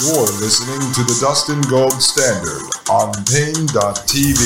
You're 0.00 0.30
listening 0.38 0.78
to 0.92 1.02
the 1.02 1.18
Dustin 1.20 1.60
Gold 1.62 2.00
Standard 2.00 2.62
on 2.88 3.12
Paine.tv. 3.24 4.38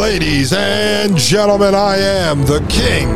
Ladies 0.00 0.52
and 0.52 1.16
gentlemen, 1.16 1.72
I 1.72 1.98
am 1.98 2.44
the 2.46 2.58
king 2.68 3.08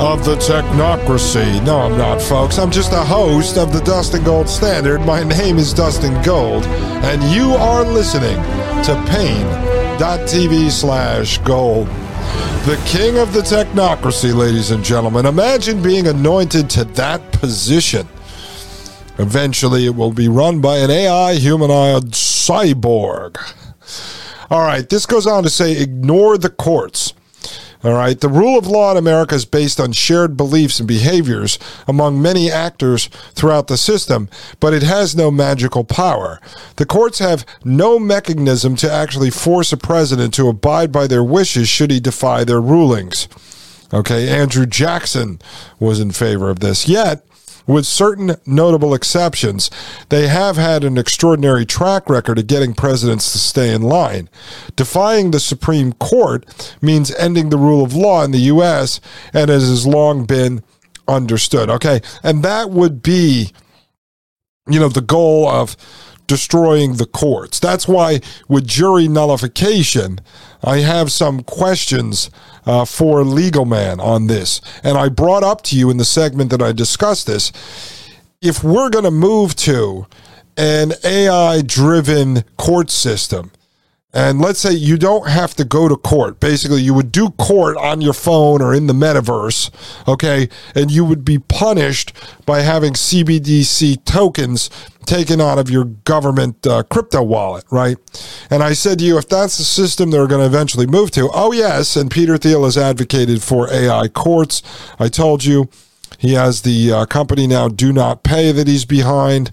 of 0.00 0.24
the 0.24 0.34
technocracy. 0.34 1.64
No, 1.64 1.82
I'm 1.82 1.96
not, 1.96 2.20
folks. 2.20 2.58
I'm 2.58 2.72
just 2.72 2.92
a 2.92 3.04
host 3.04 3.56
of 3.56 3.72
the 3.72 3.82
Dustin 3.82 4.24
Gold 4.24 4.48
Standard. 4.48 5.02
My 5.02 5.22
name 5.22 5.56
is 5.56 5.72
Dustin 5.72 6.20
Gold, 6.24 6.64
and 6.64 7.22
you 7.32 7.52
are 7.52 7.84
listening 7.84 8.34
to 8.82 9.00
Paine.tv 9.06 10.72
slash 10.72 11.38
gold. 11.38 11.88
The 12.66 12.82
king 12.86 13.18
of 13.18 13.32
the 13.32 13.40
technocracy, 13.40 14.34
ladies 14.34 14.70
and 14.70 14.82
gentlemen. 14.82 15.26
Imagine 15.26 15.82
being 15.82 16.06
anointed 16.06 16.70
to 16.70 16.84
that 16.84 17.32
position. 17.32 18.08
Eventually, 19.18 19.86
it 19.86 19.94
will 19.94 20.12
be 20.12 20.28
run 20.28 20.60
by 20.60 20.78
an 20.78 20.90
AI 20.90 21.34
humanoid 21.34 22.12
cyborg. 22.12 23.36
All 24.50 24.62
right, 24.62 24.88
this 24.88 25.04
goes 25.06 25.26
on 25.26 25.42
to 25.42 25.50
say 25.50 25.80
ignore 25.80 26.38
the 26.38 26.50
courts. 26.50 27.12
All 27.84 27.92
right. 27.92 28.18
The 28.18 28.30
rule 28.30 28.58
of 28.58 28.66
law 28.66 28.90
in 28.92 28.96
America 28.96 29.34
is 29.34 29.44
based 29.44 29.78
on 29.78 29.92
shared 29.92 30.38
beliefs 30.38 30.80
and 30.80 30.88
behaviors 30.88 31.58
among 31.86 32.20
many 32.20 32.50
actors 32.50 33.08
throughout 33.34 33.66
the 33.66 33.76
system, 33.76 34.30
but 34.58 34.72
it 34.72 34.82
has 34.82 35.14
no 35.14 35.30
magical 35.30 35.84
power. 35.84 36.40
The 36.76 36.86
courts 36.86 37.18
have 37.18 37.44
no 37.62 37.98
mechanism 37.98 38.74
to 38.76 38.90
actually 38.90 39.30
force 39.30 39.70
a 39.70 39.76
president 39.76 40.32
to 40.34 40.48
abide 40.48 40.92
by 40.92 41.06
their 41.06 41.22
wishes 41.22 41.68
should 41.68 41.90
he 41.90 42.00
defy 42.00 42.42
their 42.42 42.60
rulings. 42.60 43.28
Okay. 43.92 44.28
Andrew 44.28 44.64
Jackson 44.64 45.38
was 45.78 46.00
in 46.00 46.10
favor 46.10 46.48
of 46.48 46.60
this. 46.60 46.88
Yet, 46.88 47.22
with 47.66 47.86
certain 47.86 48.36
notable 48.46 48.94
exceptions, 48.94 49.70
they 50.08 50.28
have 50.28 50.56
had 50.56 50.84
an 50.84 50.98
extraordinary 50.98 51.64
track 51.64 52.08
record 52.08 52.38
of 52.38 52.46
getting 52.46 52.74
presidents 52.74 53.32
to 53.32 53.38
stay 53.38 53.72
in 53.72 53.82
line. 53.82 54.28
Defying 54.76 55.30
the 55.30 55.40
Supreme 55.40 55.92
Court 55.94 56.76
means 56.82 57.14
ending 57.14 57.48
the 57.48 57.58
rule 57.58 57.84
of 57.84 57.94
law 57.94 58.22
in 58.24 58.30
the 58.32 58.38
U.S., 58.38 59.00
and 59.32 59.50
it 59.50 59.54
has 59.54 59.86
long 59.86 60.24
been 60.24 60.62
understood. 61.08 61.70
Okay, 61.70 62.00
and 62.22 62.42
that 62.42 62.70
would 62.70 63.02
be, 63.02 63.52
you 64.68 64.80
know, 64.80 64.88
the 64.88 65.00
goal 65.00 65.48
of 65.48 65.76
destroying 66.26 66.94
the 66.94 67.06
courts. 67.06 67.60
That's 67.60 67.86
why 67.86 68.20
with 68.48 68.66
jury 68.66 69.08
nullification, 69.08 70.20
I 70.64 70.78
have 70.78 71.12
some 71.12 71.42
questions 71.42 72.30
uh, 72.66 72.84
for 72.84 73.22
Legal 73.22 73.64
Man 73.64 74.00
on 74.00 74.26
this. 74.26 74.60
And 74.82 74.96
I 74.96 75.08
brought 75.08 75.44
up 75.44 75.62
to 75.62 75.78
you 75.78 75.90
in 75.90 75.98
the 75.98 76.04
segment 76.04 76.50
that 76.50 76.62
I 76.62 76.72
discussed 76.72 77.26
this. 77.26 77.52
If 78.40 78.64
we're 78.64 78.90
going 78.90 79.04
to 79.04 79.10
move 79.10 79.54
to 79.56 80.06
an 80.56 80.92
AI 81.04 81.62
driven 81.62 82.44
court 82.56 82.90
system, 82.90 83.50
and 84.14 84.40
let's 84.40 84.60
say 84.60 84.72
you 84.72 84.96
don't 84.96 85.28
have 85.28 85.54
to 85.54 85.64
go 85.64 85.88
to 85.88 85.96
court. 85.96 86.38
Basically, 86.38 86.80
you 86.80 86.94
would 86.94 87.10
do 87.10 87.30
court 87.30 87.76
on 87.76 88.00
your 88.00 88.12
phone 88.12 88.62
or 88.62 88.72
in 88.72 88.86
the 88.86 88.94
metaverse, 88.94 89.70
okay? 90.06 90.48
And 90.74 90.90
you 90.90 91.04
would 91.04 91.24
be 91.24 91.40
punished 91.40 92.12
by 92.46 92.60
having 92.60 92.92
CBDC 92.92 94.04
tokens 94.04 94.70
taken 95.04 95.40
out 95.40 95.58
of 95.58 95.68
your 95.68 95.84
government 95.84 96.64
uh, 96.64 96.84
crypto 96.84 97.22
wallet, 97.22 97.64
right? 97.70 97.96
And 98.50 98.62
I 98.62 98.72
said 98.72 99.00
to 99.00 99.04
you, 99.04 99.18
if 99.18 99.28
that's 99.28 99.58
the 99.58 99.64
system 99.64 100.10
they're 100.10 100.28
going 100.28 100.40
to 100.40 100.46
eventually 100.46 100.86
move 100.86 101.10
to, 101.12 101.28
oh, 101.34 101.52
yes. 101.52 101.96
And 101.96 102.08
Peter 102.08 102.38
Thiel 102.38 102.64
has 102.64 102.78
advocated 102.78 103.42
for 103.42 103.70
AI 103.70 104.08
courts. 104.08 104.62
I 104.98 105.08
told 105.08 105.44
you. 105.44 105.68
He 106.16 106.34
has 106.34 106.62
the 106.62 106.92
uh, 106.92 107.06
company 107.06 107.46
now, 107.46 107.68
Do 107.68 107.92
Not 107.92 108.22
Pay, 108.22 108.52
that 108.52 108.68
he's 108.68 108.84
behind, 108.84 109.50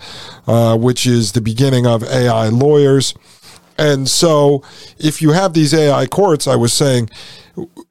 uh, 0.47 0.77
which 0.77 1.05
is 1.05 1.31
the 1.31 1.41
beginning 1.41 1.85
of 1.87 2.03
AI 2.03 2.47
lawyers. 2.47 3.13
And 3.81 4.07
so, 4.07 4.61
if 4.99 5.23
you 5.23 5.31
have 5.31 5.53
these 5.53 5.73
AI 5.73 6.05
courts, 6.05 6.45
I 6.45 6.55
was 6.55 6.71
saying, 6.71 7.09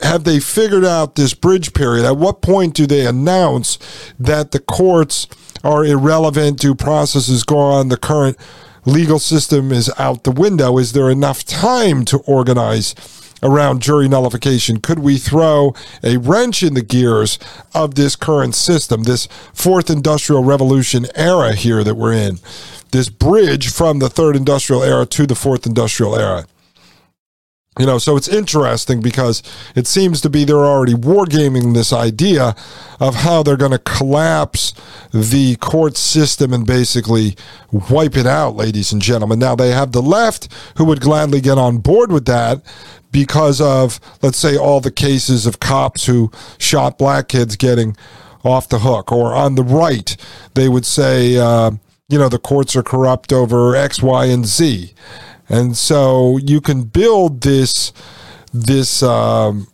have 0.01 0.23
they 0.23 0.39
figured 0.39 0.85
out 0.85 1.17
this 1.17 1.35
bridge 1.35 1.73
period? 1.75 2.07
At 2.07 2.17
what 2.17 2.43
point 2.43 2.75
do 2.75 2.87
they 2.87 3.05
announce 3.05 3.77
that 4.17 4.53
the 4.53 4.61
courts 4.61 5.27
are 5.65 5.85
irrelevant? 5.85 6.61
Do 6.61 6.77
processes 6.77 7.43
go 7.43 7.59
on? 7.59 7.89
The 7.89 7.97
current 7.97 8.37
legal 8.85 9.19
system 9.19 9.73
is 9.73 9.93
out 9.99 10.23
the 10.23 10.31
window. 10.31 10.79
Is 10.79 10.93
there 10.93 11.11
enough 11.11 11.45
time 11.45 12.05
to 12.07 12.19
organize? 12.19 12.95
around 13.43 13.81
jury 13.81 14.07
nullification? 14.07 14.81
Could 14.81 14.99
we 14.99 15.17
throw 15.17 15.75
a 16.05 16.19
wrench 16.19 16.63
in 16.63 16.75
the 16.75 16.83
gears 16.83 17.39
of 17.75 17.95
this 17.95 18.15
current 18.15 18.55
system, 18.55 19.05
this 19.05 19.29
fourth 19.55 19.89
industrial 19.89 20.45
revolution 20.45 21.07
era 21.15 21.55
here 21.55 21.83
that 21.83 21.95
we're 21.95 22.13
in? 22.13 22.39
This 22.91 23.09
bridge 23.09 23.73
from 23.73 23.99
the 23.99 24.09
third 24.09 24.37
industrial 24.37 24.83
era 24.83 25.07
to 25.07 25.27
the 25.27 25.35
fourth 25.35 25.67
industrial 25.67 26.17
era. 26.17 26.47
You 27.79 27.87
know, 27.87 27.99
so 27.99 28.17
it's 28.17 28.29
interesting 28.29 29.01
because 29.01 29.43
it 29.77 29.87
seems 29.87 30.21
to 30.23 30.29
be 30.29 30.45
they're 30.45 30.57
already 30.57 30.93
wargaming 30.93 31.73
this 31.73 31.93
idea 31.93 32.57
of 32.99 33.15
how 33.15 33.43
they're 33.43 33.57
going 33.57 33.71
to 33.71 33.79
collapse 33.79 34.75
the 35.15 35.57
court 35.57 35.97
system 35.97 36.53
and 36.53 36.67
basically 36.67 37.37
wipe 37.71 38.17
it 38.17 38.27
out, 38.27 38.57
ladies 38.57 38.93
and 38.93 39.01
gentlemen. 39.01 39.39
Now, 39.39 39.55
they 39.55 39.71
have 39.71 39.93
the 39.93 40.03
left 40.03 40.53
who 40.77 40.85
would 40.87 41.01
gladly 41.01 41.41
get 41.41 41.59
on 41.59 41.79
board 41.79 42.11
with 42.11 42.27
that 42.27 42.61
because 43.13 43.61
of, 43.61 44.01
let's 44.21 44.39
say, 44.39 44.57
all 44.57 44.81
the 44.81 44.91
cases 44.91 45.47
of 45.47 45.61
cops 45.61 46.07
who 46.07 46.31
shot 46.59 46.99
black 46.99 47.29
kids 47.29 47.55
getting 47.55 47.97
off 48.45 48.69
the 48.69 48.81
hook. 48.81 49.13
Or 49.13 49.33
on 49.33 49.55
the 49.55 49.65
right, 49.65 50.17
they 50.55 50.69
would 50.69 50.85
say, 50.85 51.37
uh, 51.37 51.71
you 52.11 52.19
know, 52.19 52.29
the 52.29 52.39
courts 52.39 52.75
are 52.75 52.83
corrupt 52.83 53.33
over 53.33 53.77
X, 53.77 54.03
Y, 54.03 54.27
and 54.27 54.45
Z. 54.45 54.93
And 55.49 55.77
so 55.77 56.39
you 56.39 56.61
can 56.61 56.83
build 56.83 57.43
this, 57.43 57.93
this 58.53 59.03
um, 59.03 59.69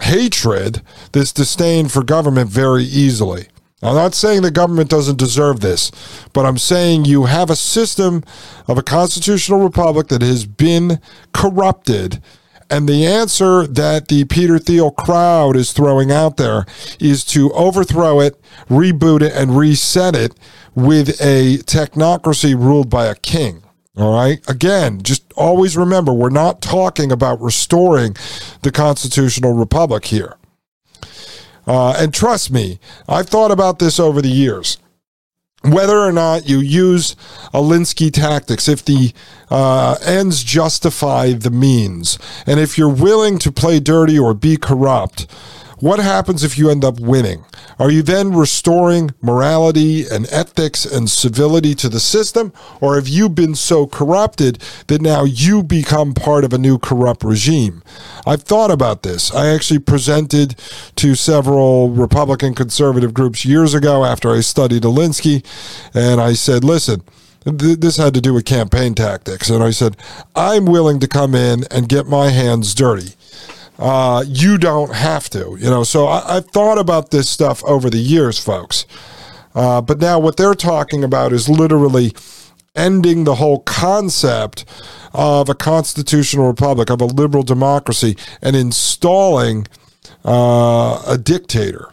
hatred, 0.00 0.82
this 1.12 1.32
disdain 1.32 1.88
for 1.88 2.02
government 2.02 2.48
very 2.48 2.84
easily. 2.84 3.46
I'm 3.82 3.94
not 3.94 4.14
saying 4.14 4.42
the 4.42 4.50
government 4.50 4.90
doesn't 4.90 5.18
deserve 5.18 5.60
this, 5.60 5.90
but 6.32 6.44
I'm 6.44 6.58
saying 6.58 7.06
you 7.06 7.24
have 7.24 7.48
a 7.48 7.56
system 7.56 8.22
of 8.68 8.76
a 8.76 8.82
constitutional 8.82 9.60
republic 9.60 10.08
that 10.08 10.20
has 10.20 10.46
been 10.46 11.00
corrupted. 11.32 12.22
And 12.68 12.88
the 12.88 13.06
answer 13.06 13.66
that 13.66 14.08
the 14.08 14.24
Peter 14.26 14.58
Thiel 14.58 14.90
crowd 14.90 15.56
is 15.56 15.72
throwing 15.72 16.12
out 16.12 16.36
there 16.36 16.66
is 17.00 17.24
to 17.26 17.52
overthrow 17.52 18.20
it, 18.20 18.40
reboot 18.68 19.22
it, 19.22 19.32
and 19.32 19.56
reset 19.56 20.14
it 20.14 20.34
with 20.74 21.20
a 21.20 21.58
technocracy 21.58 22.54
ruled 22.54 22.90
by 22.90 23.06
a 23.06 23.14
king. 23.14 23.62
All 23.96 24.14
right. 24.14 24.40
Again, 24.48 25.02
just 25.02 25.32
always 25.34 25.76
remember 25.76 26.12
we're 26.12 26.30
not 26.30 26.62
talking 26.62 27.10
about 27.10 27.40
restoring 27.40 28.16
the 28.62 28.70
constitutional 28.70 29.52
republic 29.52 30.06
here. 30.06 30.36
Uh, 31.66 31.94
and 31.98 32.14
trust 32.14 32.50
me, 32.50 32.80
I've 33.08 33.28
thought 33.28 33.50
about 33.50 33.78
this 33.78 34.00
over 34.00 34.22
the 34.22 34.28
years. 34.28 34.78
Whether 35.62 35.98
or 35.98 36.12
not 36.12 36.48
you 36.48 36.58
use 36.58 37.14
Alinsky 37.52 38.10
tactics, 38.10 38.66
if 38.66 38.82
the 38.82 39.12
uh, 39.50 39.96
ends 40.06 40.42
justify 40.42 41.32
the 41.32 41.50
means, 41.50 42.18
and 42.46 42.58
if 42.58 42.78
you're 42.78 42.88
willing 42.88 43.38
to 43.40 43.52
play 43.52 43.78
dirty 43.78 44.18
or 44.18 44.32
be 44.32 44.56
corrupt, 44.56 45.26
what 45.80 45.98
happens 45.98 46.44
if 46.44 46.56
you 46.56 46.70
end 46.70 46.84
up 46.84 47.00
winning? 47.00 47.44
Are 47.78 47.90
you 47.90 48.02
then 48.02 48.34
restoring 48.34 49.10
morality 49.22 50.06
and 50.06 50.26
ethics 50.30 50.84
and 50.84 51.10
civility 51.10 51.74
to 51.76 51.88
the 51.88 52.00
system? 52.00 52.52
Or 52.80 52.96
have 52.96 53.08
you 53.08 53.28
been 53.28 53.54
so 53.54 53.86
corrupted 53.86 54.62
that 54.88 55.00
now 55.00 55.24
you 55.24 55.62
become 55.62 56.14
part 56.14 56.44
of 56.44 56.52
a 56.52 56.58
new 56.58 56.78
corrupt 56.78 57.24
regime? 57.24 57.82
I've 58.26 58.42
thought 58.42 58.70
about 58.70 59.02
this. 59.02 59.34
I 59.34 59.48
actually 59.48 59.80
presented 59.80 60.56
to 60.96 61.14
several 61.14 61.90
Republican 61.90 62.54
conservative 62.54 63.14
groups 63.14 63.44
years 63.44 63.74
ago 63.74 64.04
after 64.04 64.30
I 64.30 64.40
studied 64.40 64.82
Alinsky, 64.82 65.44
and 65.94 66.20
I 66.20 66.34
said, 66.34 66.62
listen, 66.62 67.02
this 67.44 67.96
had 67.96 68.12
to 68.14 68.20
do 68.20 68.34
with 68.34 68.44
campaign 68.44 68.94
tactics. 68.94 69.48
And 69.48 69.62
I 69.62 69.70
said, 69.70 69.96
I'm 70.36 70.66
willing 70.66 71.00
to 71.00 71.08
come 71.08 71.34
in 71.34 71.64
and 71.70 71.88
get 71.88 72.06
my 72.06 72.28
hands 72.28 72.74
dirty. 72.74 73.14
Uh, 73.80 74.22
you 74.26 74.58
don't 74.58 74.94
have 74.94 75.30
to, 75.30 75.56
you 75.58 75.70
know. 75.70 75.82
So 75.82 76.06
I, 76.06 76.34
have 76.34 76.50
thought 76.50 76.76
about 76.76 77.10
this 77.10 77.30
stuff 77.30 77.64
over 77.64 77.88
the 77.88 77.98
years, 77.98 78.38
folks. 78.38 78.84
Uh, 79.54 79.80
but 79.80 79.98
now 79.98 80.18
what 80.18 80.36
they're 80.36 80.54
talking 80.54 81.02
about 81.02 81.32
is 81.32 81.48
literally 81.48 82.12
ending 82.76 83.24
the 83.24 83.36
whole 83.36 83.60
concept 83.60 84.66
of 85.14 85.48
a 85.48 85.54
constitutional 85.54 86.46
republic, 86.46 86.90
of 86.90 87.00
a 87.00 87.06
liberal 87.06 87.42
democracy, 87.42 88.16
and 88.42 88.54
installing 88.54 89.66
uh, 90.26 91.02
a 91.06 91.16
dictator 91.16 91.90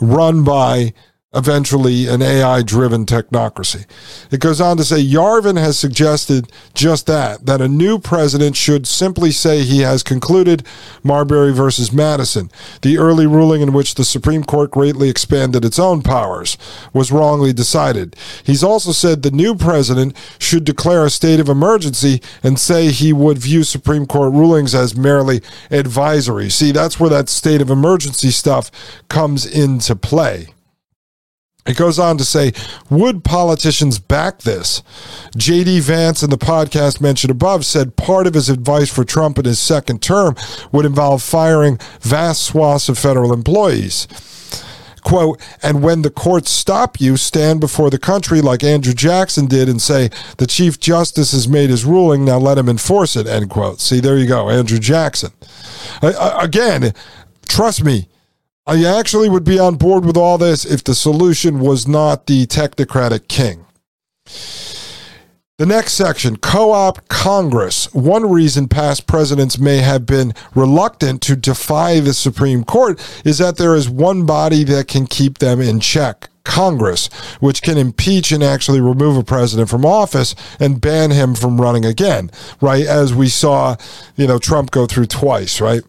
run 0.00 0.42
by 0.42 0.92
eventually 1.34 2.06
an 2.06 2.20
AI 2.20 2.62
driven 2.62 3.06
technocracy. 3.06 3.86
It 4.30 4.40
goes 4.40 4.60
on 4.60 4.76
to 4.76 4.84
say 4.84 5.02
Yarvin 5.02 5.58
has 5.58 5.78
suggested 5.78 6.52
just 6.74 7.06
that, 7.06 7.46
that 7.46 7.62
a 7.62 7.68
new 7.68 7.98
president 7.98 8.54
should 8.56 8.86
simply 8.86 9.30
say 9.30 9.62
he 9.62 9.80
has 9.80 10.02
concluded 10.02 10.66
Marbury 11.02 11.52
versus 11.52 11.92
Madison. 11.92 12.50
The 12.82 12.98
early 12.98 13.26
ruling 13.26 13.62
in 13.62 13.72
which 13.72 13.94
the 13.94 14.04
Supreme 14.04 14.44
Court 14.44 14.70
greatly 14.70 15.08
expanded 15.08 15.64
its 15.64 15.78
own 15.78 16.02
powers 16.02 16.58
was 16.92 17.10
wrongly 17.10 17.52
decided. 17.52 18.14
He's 18.44 18.62
also 18.62 18.92
said 18.92 19.22
the 19.22 19.30
new 19.30 19.54
president 19.54 20.14
should 20.38 20.64
declare 20.64 21.06
a 21.06 21.10
state 21.10 21.40
of 21.40 21.48
emergency 21.48 22.20
and 22.42 22.60
say 22.60 22.90
he 22.90 23.12
would 23.12 23.38
view 23.38 23.64
Supreme 23.64 24.04
Court 24.04 24.32
rulings 24.32 24.74
as 24.74 24.96
merely 24.96 25.40
advisory. 25.70 26.50
See, 26.50 26.72
that's 26.72 27.00
where 27.00 27.10
that 27.10 27.30
state 27.30 27.62
of 27.62 27.70
emergency 27.70 28.30
stuff 28.30 28.70
comes 29.08 29.46
into 29.46 29.96
play. 29.96 30.48
It 31.64 31.76
goes 31.76 31.98
on 31.98 32.18
to 32.18 32.24
say, 32.24 32.52
would 32.90 33.22
politicians 33.22 34.00
back 34.00 34.38
this? 34.40 34.82
J.D. 35.36 35.78
Vance 35.80 36.22
in 36.22 36.30
the 36.30 36.36
podcast 36.36 37.00
mentioned 37.00 37.30
above 37.30 37.64
said 37.64 37.96
part 37.96 38.26
of 38.26 38.34
his 38.34 38.48
advice 38.48 38.92
for 38.92 39.04
Trump 39.04 39.38
in 39.38 39.44
his 39.44 39.60
second 39.60 40.02
term 40.02 40.34
would 40.72 40.84
involve 40.84 41.22
firing 41.22 41.78
vast 42.00 42.42
swaths 42.42 42.88
of 42.88 42.98
federal 42.98 43.32
employees. 43.32 44.08
Quote, 45.04 45.40
and 45.62 45.82
when 45.82 46.02
the 46.02 46.10
courts 46.10 46.50
stop 46.50 47.00
you, 47.00 47.16
stand 47.16 47.60
before 47.60 47.90
the 47.90 47.98
country 47.98 48.40
like 48.40 48.62
Andrew 48.62 48.92
Jackson 48.92 49.46
did 49.46 49.68
and 49.68 49.82
say, 49.82 50.10
the 50.38 50.46
Chief 50.46 50.78
Justice 50.78 51.32
has 51.32 51.48
made 51.48 51.70
his 51.70 51.84
ruling, 51.84 52.24
now 52.24 52.38
let 52.38 52.58
him 52.58 52.68
enforce 52.68 53.16
it, 53.16 53.26
end 53.26 53.50
quote. 53.50 53.80
See, 53.80 53.98
there 54.00 54.16
you 54.16 54.26
go, 54.26 54.48
Andrew 54.48 54.78
Jackson. 54.78 55.32
Again, 56.02 56.92
trust 57.48 57.84
me, 57.84 58.08
I 58.64 58.84
actually 58.84 59.28
would 59.28 59.42
be 59.42 59.58
on 59.58 59.74
board 59.74 60.04
with 60.04 60.16
all 60.16 60.38
this 60.38 60.64
if 60.64 60.84
the 60.84 60.94
solution 60.94 61.58
was 61.58 61.88
not 61.88 62.26
the 62.26 62.46
technocratic 62.46 63.26
king. 63.26 63.66
The 65.58 65.66
next 65.66 65.94
section, 65.94 66.36
co 66.36 66.70
op 66.70 67.08
Congress. 67.08 67.92
One 67.92 68.30
reason 68.30 68.68
past 68.68 69.08
presidents 69.08 69.58
may 69.58 69.78
have 69.78 70.06
been 70.06 70.32
reluctant 70.54 71.22
to 71.22 71.34
defy 71.34 71.98
the 71.98 72.14
Supreme 72.14 72.62
Court 72.62 73.00
is 73.24 73.38
that 73.38 73.56
there 73.56 73.74
is 73.74 73.88
one 73.90 74.26
body 74.26 74.62
that 74.64 74.86
can 74.86 75.06
keep 75.06 75.38
them 75.38 75.60
in 75.60 75.80
check. 75.80 76.28
Congress, 76.44 77.06
which 77.38 77.62
can 77.62 77.78
impeach 77.78 78.32
and 78.32 78.42
actually 78.42 78.80
remove 78.80 79.16
a 79.16 79.22
president 79.22 79.68
from 79.68 79.86
office 79.86 80.34
and 80.58 80.80
ban 80.80 81.12
him 81.12 81.36
from 81.36 81.60
running 81.60 81.84
again, 81.84 82.30
right? 82.60 82.84
As 82.84 83.14
we 83.14 83.28
saw, 83.28 83.76
you 84.16 84.26
know, 84.26 84.40
Trump 84.40 84.72
go 84.72 84.86
through 84.86 85.06
twice, 85.06 85.60
right? 85.60 85.82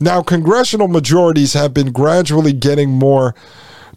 Now, 0.00 0.22
congressional 0.22 0.88
majorities 0.88 1.54
have 1.54 1.72
been 1.72 1.92
gradually 1.92 2.52
getting 2.52 2.90
more 2.90 3.34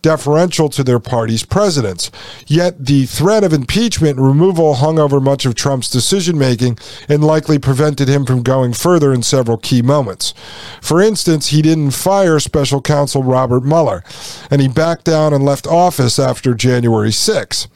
deferential 0.01 0.69
to 0.69 0.83
their 0.83 0.99
party's 0.99 1.43
presidents. 1.43 2.11
Yet 2.47 2.85
the 2.85 3.05
threat 3.05 3.43
of 3.43 3.53
impeachment 3.53 4.17
removal 4.17 4.75
hung 4.75 4.99
over 4.99 5.19
much 5.19 5.45
of 5.45 5.55
Trump's 5.55 5.89
decision 5.89 6.37
making 6.37 6.77
and 7.07 7.23
likely 7.23 7.59
prevented 7.59 8.07
him 8.07 8.25
from 8.25 8.43
going 8.43 8.73
further 8.73 9.13
in 9.13 9.23
several 9.23 9.57
key 9.57 9.81
moments. 9.81 10.33
For 10.81 11.01
instance, 11.01 11.47
he 11.47 11.61
didn't 11.61 11.91
fire 11.91 12.39
special 12.39 12.81
counsel 12.81 13.23
Robert 13.23 13.63
Mueller, 13.63 14.03
and 14.49 14.61
he 14.61 14.67
backed 14.67 15.05
down 15.05 15.33
and 15.33 15.43
left 15.43 15.67
office 15.67 16.19
after 16.19 16.53
January 16.53 17.11
6 17.11 17.67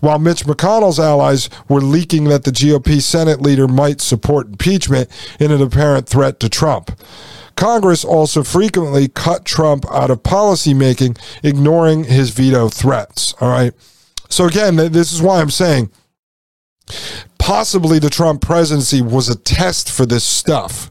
while 0.00 0.18
Mitch 0.18 0.44
McConnell's 0.44 0.98
allies 0.98 1.48
were 1.68 1.80
leaking 1.80 2.24
that 2.24 2.42
the 2.42 2.50
GOP 2.50 3.00
Senate 3.00 3.40
leader 3.40 3.68
might 3.68 4.00
support 4.00 4.48
impeachment 4.48 5.08
in 5.38 5.52
an 5.52 5.62
apparent 5.62 6.08
threat 6.08 6.40
to 6.40 6.48
Trump. 6.48 6.90
Congress 7.60 8.06
also 8.06 8.42
frequently 8.42 9.06
cut 9.06 9.44
Trump 9.44 9.84
out 9.92 10.10
of 10.10 10.22
policymaking, 10.22 11.18
ignoring 11.42 12.04
his 12.04 12.30
veto 12.30 12.70
threats. 12.70 13.34
All 13.38 13.50
right. 13.50 13.74
So, 14.30 14.46
again, 14.46 14.76
this 14.76 15.12
is 15.12 15.20
why 15.20 15.42
I'm 15.42 15.50
saying 15.50 15.90
possibly 17.38 17.98
the 17.98 18.08
Trump 18.08 18.40
presidency 18.40 19.02
was 19.02 19.28
a 19.28 19.36
test 19.36 19.92
for 19.92 20.06
this 20.06 20.24
stuff. 20.24 20.90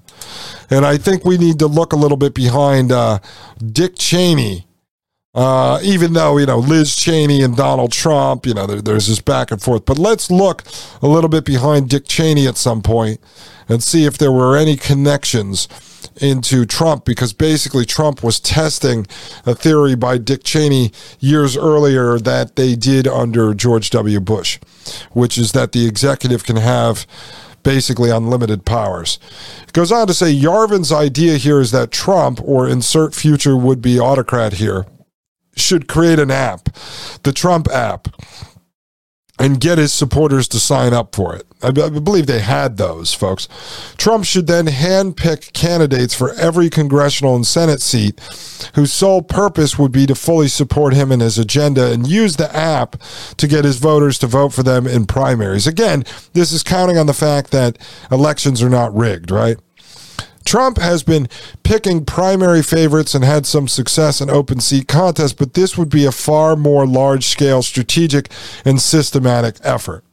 And 0.69 0.85
I 0.85 0.97
think 0.97 1.25
we 1.25 1.39
need 1.39 1.57
to 1.57 1.65
look 1.65 1.91
a 1.91 1.95
little 1.95 2.17
bit 2.17 2.35
behind 2.35 2.91
uh, 2.91 3.17
Dick 3.57 3.95
Cheney. 3.95 4.67
Uh, 5.33 5.79
even 5.81 6.13
though, 6.13 6.37
you 6.37 6.45
know, 6.45 6.59
Liz 6.59 6.95
Cheney 6.95 7.41
and 7.41 7.57
Donald 7.57 7.91
Trump, 7.91 8.45
you 8.45 8.53
know, 8.53 8.67
there, 8.67 8.81
there's 8.81 9.07
this 9.07 9.21
back 9.21 9.49
and 9.49 9.59
forth. 9.59 9.85
But 9.85 9.97
let's 9.97 10.29
look 10.29 10.63
a 11.01 11.07
little 11.07 11.29
bit 11.29 11.45
behind 11.45 11.89
Dick 11.89 12.07
Cheney 12.07 12.47
at 12.47 12.57
some 12.57 12.83
point 12.83 13.19
and 13.67 13.81
see 13.81 14.05
if 14.05 14.19
there 14.19 14.31
were 14.31 14.55
any 14.55 14.75
connections 14.75 15.67
into 16.21 16.65
Trump 16.65 17.05
because 17.05 17.33
basically 17.33 17.85
Trump 17.85 18.23
was 18.23 18.39
testing 18.39 19.07
a 19.45 19.55
theory 19.55 19.95
by 19.95 20.17
Dick 20.17 20.43
Cheney 20.43 20.91
years 21.19 21.57
earlier 21.57 22.19
that 22.19 22.55
they 22.55 22.75
did 22.75 23.07
under 23.07 23.53
George 23.53 23.89
W. 23.91 24.19
Bush, 24.19 24.59
which 25.11 25.37
is 25.37 25.51
that 25.53 25.71
the 25.71 25.87
executive 25.87 26.43
can 26.43 26.57
have 26.57 27.05
basically 27.63 28.09
unlimited 28.09 28.65
powers. 28.65 29.19
It 29.63 29.73
goes 29.73 29.91
on 29.91 30.07
to 30.07 30.13
say 30.13 30.33
Yarvin's 30.33 30.91
idea 30.91 31.37
here 31.37 31.59
is 31.59 31.71
that 31.71 31.91
Trump, 31.91 32.39
or 32.43 32.67
insert 32.67 33.13
future 33.13 33.57
would 33.57 33.81
be 33.81 33.99
autocrat 33.99 34.53
here, 34.53 34.85
should 35.55 35.87
create 35.87 36.19
an 36.19 36.31
app, 36.31 36.69
the 37.23 37.33
Trump 37.33 37.67
app 37.69 38.07
and 39.39 39.59
get 39.59 39.77
his 39.77 39.93
supporters 39.93 40.47
to 40.49 40.59
sign 40.59 40.93
up 40.93 41.15
for 41.15 41.35
it. 41.35 41.45
I 41.61 41.71
believe 41.71 42.27
they 42.27 42.39
had 42.39 42.77
those, 42.77 43.13
folks. 43.13 43.49
Trump 43.97 44.23
should 44.23 44.47
then 44.47 44.67
handpick 44.67 45.51
candidates 45.51 46.13
for 46.13 46.33
every 46.35 46.69
congressional 46.69 47.35
and 47.35 47.45
Senate 47.45 47.81
seat 47.81 48.19
whose 48.75 48.93
sole 48.93 49.21
purpose 49.21 49.77
would 49.77 49.91
be 49.91 50.05
to 50.05 50.15
fully 50.15 50.47
support 50.47 50.93
him 50.93 51.11
and 51.11 51.21
his 51.21 51.37
agenda 51.37 51.91
and 51.91 52.07
use 52.07 52.37
the 52.37 52.53
app 52.55 52.95
to 53.37 53.47
get 53.47 53.65
his 53.65 53.77
voters 53.77 54.17
to 54.19 54.27
vote 54.27 54.53
for 54.53 54.63
them 54.63 54.87
in 54.87 55.05
primaries. 55.05 55.67
Again, 55.67 56.05
this 56.33 56.53
is 56.53 56.63
counting 56.63 56.97
on 56.97 57.07
the 57.07 57.13
fact 57.13 57.51
that 57.51 57.77
elections 58.09 58.61
are 58.61 58.69
not 58.69 58.95
rigged, 58.95 59.29
right? 59.29 59.57
Trump 60.49 60.79
has 60.79 61.03
been 61.03 61.29
picking 61.61 62.05
primary 62.05 62.63
favorites 62.63 63.13
and 63.13 63.23
had 63.23 63.45
some 63.45 63.67
success 63.67 64.19
in 64.19 64.31
open 64.31 64.59
seat 64.59 64.87
contests, 64.87 65.33
but 65.33 65.53
this 65.53 65.77
would 65.77 65.89
be 65.89 66.05
a 66.05 66.11
far 66.11 66.55
more 66.55 66.87
large 66.87 67.27
scale 67.27 67.61
strategic 67.61 68.31
and 68.65 68.81
systematic 68.81 69.57
effort. 69.61 70.03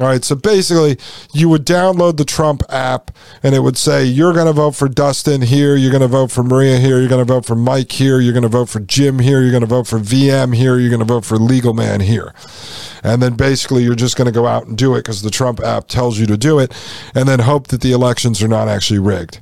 All 0.00 0.08
right, 0.08 0.24
so 0.24 0.34
basically, 0.34 0.98
you 1.32 1.48
would 1.48 1.64
download 1.64 2.16
the 2.16 2.24
Trump 2.24 2.64
app 2.68 3.12
and 3.44 3.54
it 3.54 3.60
would 3.60 3.78
say, 3.78 4.04
You're 4.04 4.32
going 4.32 4.48
to 4.48 4.52
vote 4.52 4.74
for 4.74 4.88
Dustin 4.88 5.42
here, 5.42 5.76
you're 5.76 5.92
going 5.92 6.02
to 6.02 6.08
vote 6.08 6.32
for 6.32 6.42
Maria 6.42 6.78
here, 6.78 6.98
you're 6.98 7.08
going 7.08 7.24
to 7.24 7.32
vote 7.32 7.46
for 7.46 7.54
Mike 7.54 7.92
here, 7.92 8.18
you're 8.18 8.32
going 8.32 8.42
to 8.42 8.48
vote 8.48 8.68
for 8.68 8.80
Jim 8.80 9.20
here, 9.20 9.40
you're 9.40 9.52
going 9.52 9.60
to 9.60 9.68
vote 9.68 9.86
for 9.86 10.00
VM 10.00 10.52
here, 10.52 10.80
you're 10.80 10.90
going 10.90 10.98
to 10.98 11.06
vote 11.06 11.24
for 11.24 11.36
Legal 11.36 11.74
Man 11.74 12.00
here. 12.00 12.34
And 13.04 13.22
then 13.22 13.36
basically, 13.36 13.84
you're 13.84 13.94
just 13.94 14.16
going 14.16 14.26
to 14.26 14.32
go 14.32 14.48
out 14.48 14.66
and 14.66 14.76
do 14.76 14.96
it 14.96 15.04
because 15.04 15.22
the 15.22 15.30
Trump 15.30 15.60
app 15.60 15.86
tells 15.86 16.18
you 16.18 16.26
to 16.26 16.36
do 16.36 16.58
it, 16.58 16.74
and 17.14 17.28
then 17.28 17.38
hope 17.38 17.68
that 17.68 17.82
the 17.82 17.92
elections 17.92 18.42
are 18.42 18.48
not 18.48 18.66
actually 18.66 18.98
rigged. 18.98 19.38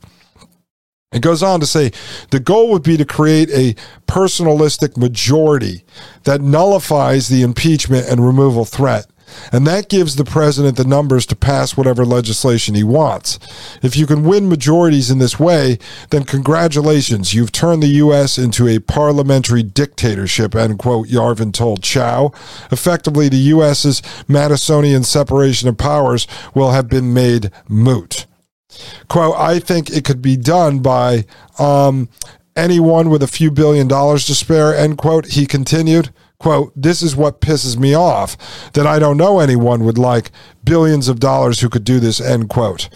It 1.14 1.22
goes 1.22 1.42
on 1.42 1.60
to 1.60 1.66
say 1.66 1.92
the 2.30 2.40
goal 2.40 2.70
would 2.72 2.82
be 2.82 2.96
to 2.96 3.04
create 3.04 3.48
a 3.50 3.74
personalistic 4.06 4.96
majority 4.96 5.84
that 6.24 6.40
nullifies 6.40 7.28
the 7.28 7.42
impeachment 7.42 8.08
and 8.08 8.26
removal 8.26 8.64
threat. 8.64 9.06
And 9.52 9.66
that 9.66 9.88
gives 9.88 10.16
the 10.16 10.24
president 10.24 10.76
the 10.76 10.84
numbers 10.84 11.24
to 11.26 11.36
pass 11.36 11.76
whatever 11.76 12.04
legislation 12.04 12.74
he 12.74 12.84
wants. 12.84 13.38
If 13.82 13.96
you 13.96 14.06
can 14.06 14.24
win 14.24 14.48
majorities 14.48 15.10
in 15.10 15.18
this 15.18 15.38
way, 15.38 15.78
then 16.10 16.24
congratulations, 16.24 17.32
you've 17.32 17.52
turned 17.52 17.82
the 17.82 17.88
U.S. 17.88 18.38
into 18.38 18.68
a 18.68 18.80
parliamentary 18.80 19.62
dictatorship, 19.62 20.54
end 20.54 20.78
quote, 20.78 21.08
Yarvin 21.08 21.52
told 21.52 21.82
Chow. 21.82 22.32
Effectively, 22.70 23.28
the 23.28 23.36
U.S.'s 23.36 24.02
Madisonian 24.28 25.04
separation 25.04 25.68
of 25.68 25.78
powers 25.78 26.26
will 26.54 26.72
have 26.72 26.88
been 26.88 27.14
made 27.14 27.50
moot. 27.68 28.26
Quote, 29.08 29.36
I 29.36 29.58
think 29.58 29.90
it 29.90 30.04
could 30.04 30.22
be 30.22 30.36
done 30.36 30.80
by 30.80 31.24
um, 31.58 32.08
anyone 32.56 33.10
with 33.10 33.22
a 33.22 33.28
few 33.28 33.50
billion 33.50 33.88
dollars 33.88 34.26
to 34.26 34.34
spare, 34.34 34.74
end 34.74 34.98
quote. 34.98 35.26
He 35.32 35.46
continued, 35.46 36.12
quote, 36.38 36.72
this 36.74 37.02
is 37.02 37.16
what 37.16 37.40
pisses 37.40 37.76
me 37.76 37.94
off, 37.94 38.72
that 38.72 38.86
I 38.86 38.98
don't 38.98 39.16
know 39.16 39.40
anyone 39.40 39.84
with 39.84 39.98
like 39.98 40.30
billions 40.64 41.08
of 41.08 41.20
dollars 41.20 41.60
who 41.60 41.68
could 41.68 41.84
do 41.84 42.00
this, 42.00 42.20
end 42.20 42.48
quote. 42.48 42.88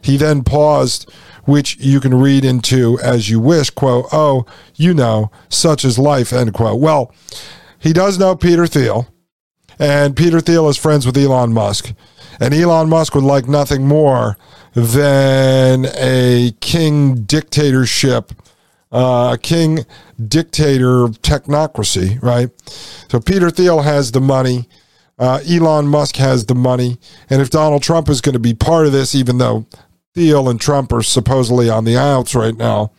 He 0.00 0.16
then 0.16 0.44
paused, 0.44 1.10
which 1.44 1.76
you 1.78 2.00
can 2.00 2.14
read 2.14 2.44
into 2.44 2.98
as 3.00 3.30
you 3.30 3.40
wish, 3.40 3.70
quote, 3.70 4.06
oh, 4.12 4.46
you 4.74 4.94
know, 4.94 5.30
such 5.48 5.84
is 5.84 5.98
life, 5.98 6.32
end 6.32 6.54
quote. 6.54 6.80
Well, 6.80 7.14
he 7.78 7.92
does 7.92 8.18
know 8.18 8.36
Peter 8.36 8.66
Thiel, 8.66 9.08
and 9.78 10.16
Peter 10.16 10.40
Thiel 10.40 10.68
is 10.68 10.76
friends 10.76 11.06
with 11.06 11.16
Elon 11.16 11.52
Musk. 11.52 11.92
And 12.40 12.52
Elon 12.52 12.88
Musk 12.88 13.14
would 13.14 13.24
like 13.24 13.48
nothing 13.48 13.86
more 13.86 14.36
than 14.76 15.86
a 15.96 16.52
king 16.60 17.22
dictatorship, 17.24 18.30
uh, 18.92 19.30
a 19.34 19.38
king 19.38 19.84
dictator 20.28 21.08
technocracy, 21.08 22.22
right? 22.22 22.50
So 23.10 23.18
Peter 23.18 23.50
Thiel 23.50 23.82
has 23.82 24.12
the 24.12 24.20
money. 24.20 24.68
Uh, 25.18 25.40
Elon 25.48 25.88
Musk 25.88 26.16
has 26.16 26.46
the 26.46 26.54
money. 26.54 26.98
And 27.30 27.40
if 27.40 27.50
Donald 27.50 27.82
Trump 27.82 28.08
is 28.08 28.20
going 28.20 28.34
to 28.34 28.38
be 28.38 28.54
part 28.54 28.86
of 28.86 28.92
this, 28.92 29.14
even 29.14 29.38
though 29.38 29.66
Thiel 30.14 30.48
and 30.48 30.60
Trump 30.60 30.92
are 30.92 31.02
supposedly 31.02 31.70
on 31.70 31.84
the 31.84 31.96
outs 31.96 32.34
right 32.34 32.56
now, 32.56 32.92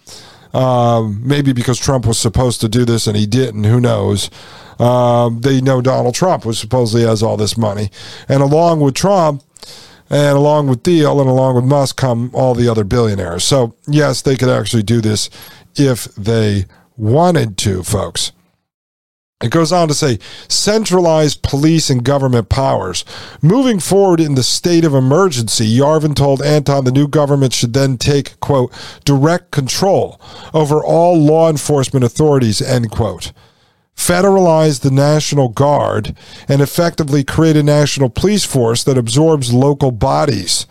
Um, 0.54 1.22
maybe 1.24 1.54
because 1.54 1.78
Trump 1.78 2.06
was 2.08 2.18
supposed 2.18 2.62
to 2.62 2.70
do 2.70 2.86
this 2.86 3.06
and 3.06 3.18
he 3.18 3.28
didn't. 3.28 3.66
Who 3.66 3.80
knows? 3.80 4.32
Um, 4.80 5.42
they 5.42 5.62
know 5.62 5.82
Donald 5.82 6.16
Trump 6.16 6.46
was 6.46 6.58
supposedly 6.58 7.06
has 7.06 7.22
all 7.22 7.38
this 7.38 7.58
money, 7.58 7.92
and 8.30 8.42
along 8.42 8.80
with 8.80 8.96
Trump, 8.96 9.44
and 10.10 10.38
along 10.38 10.68
with 10.68 10.84
Thiel 10.84 11.20
and 11.20 11.30
along 11.30 11.56
with 11.56 11.66
Musk 11.66 11.98
come 11.98 12.32
all 12.34 12.56
the 12.56 12.70
other 12.70 12.84
billionaires. 12.84 13.44
So 13.44 13.76
yes, 13.88 14.22
they 14.22 14.36
could 14.36 14.50
actually 14.50 14.84
do 14.84 15.02
this 15.02 15.30
if 15.76 16.06
they 16.16 16.66
wanted 16.96 17.58
to, 17.60 17.84
folks. 17.84 18.32
It 19.40 19.52
goes 19.52 19.72
on 19.72 19.88
to 19.88 19.94
say 19.94 20.18
centralized 20.48 21.44
police 21.44 21.92
and 21.92 22.04
government 22.04 22.50
powers. 22.50 23.06
Moving 23.40 23.80
forward 23.80 24.20
in 24.20 24.34
the 24.34 24.42
state 24.42 24.84
of 24.84 24.96
emergency, 24.96 25.68
Yarvin 25.78 26.16
told 26.16 26.42
Anton 26.42 26.86
the 26.86 26.92
new 26.92 27.08
government 27.08 27.54
should 27.54 27.74
then 27.74 27.98
take, 28.00 28.40
quote, 28.40 28.74
direct 29.06 29.52
control 29.52 30.20
over 30.56 30.84
all 30.84 31.16
law 31.16 31.52
enforcement 31.52 32.04
authorities, 32.04 32.64
end 32.64 32.90
quote. 32.90 33.32
Federalize 33.98 34.82
the 34.82 34.92
National 34.92 35.50
Guard 35.50 36.16
and 36.48 36.62
effectively 36.62 37.24
create 37.24 37.58
a 37.58 37.64
national 37.64 38.10
police 38.10 38.46
force 38.46 38.84
that 38.86 38.98
absorbs 38.98 39.52
local 39.52 39.92
bodies. 39.92 40.66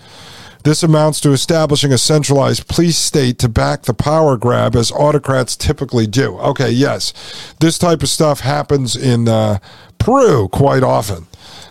This 0.63 0.83
amounts 0.83 1.21
to 1.21 1.33
establishing 1.33 1.93
a 1.93 1.99
centralized 1.99 2.67
police 2.67 2.97
state 2.97 3.39
to 3.41 3.49
back 3.49 3.83
the 3.83 3.95
power 3.95 4.37
grab, 4.37 4.75
as 4.75 4.91
autocrats 4.91 5.55
typically 5.55 6.07
do. 6.07 6.39
Okay, 6.39 6.71
yes, 6.71 7.13
this 7.61 7.79
type 7.79 8.03
of 8.03 8.09
stuff 8.09 8.41
happens 8.41 8.97
in 8.97 9.29
uh, 9.29 9.59
Peru 9.99 10.49
quite 10.49 10.83
often. 10.83 11.27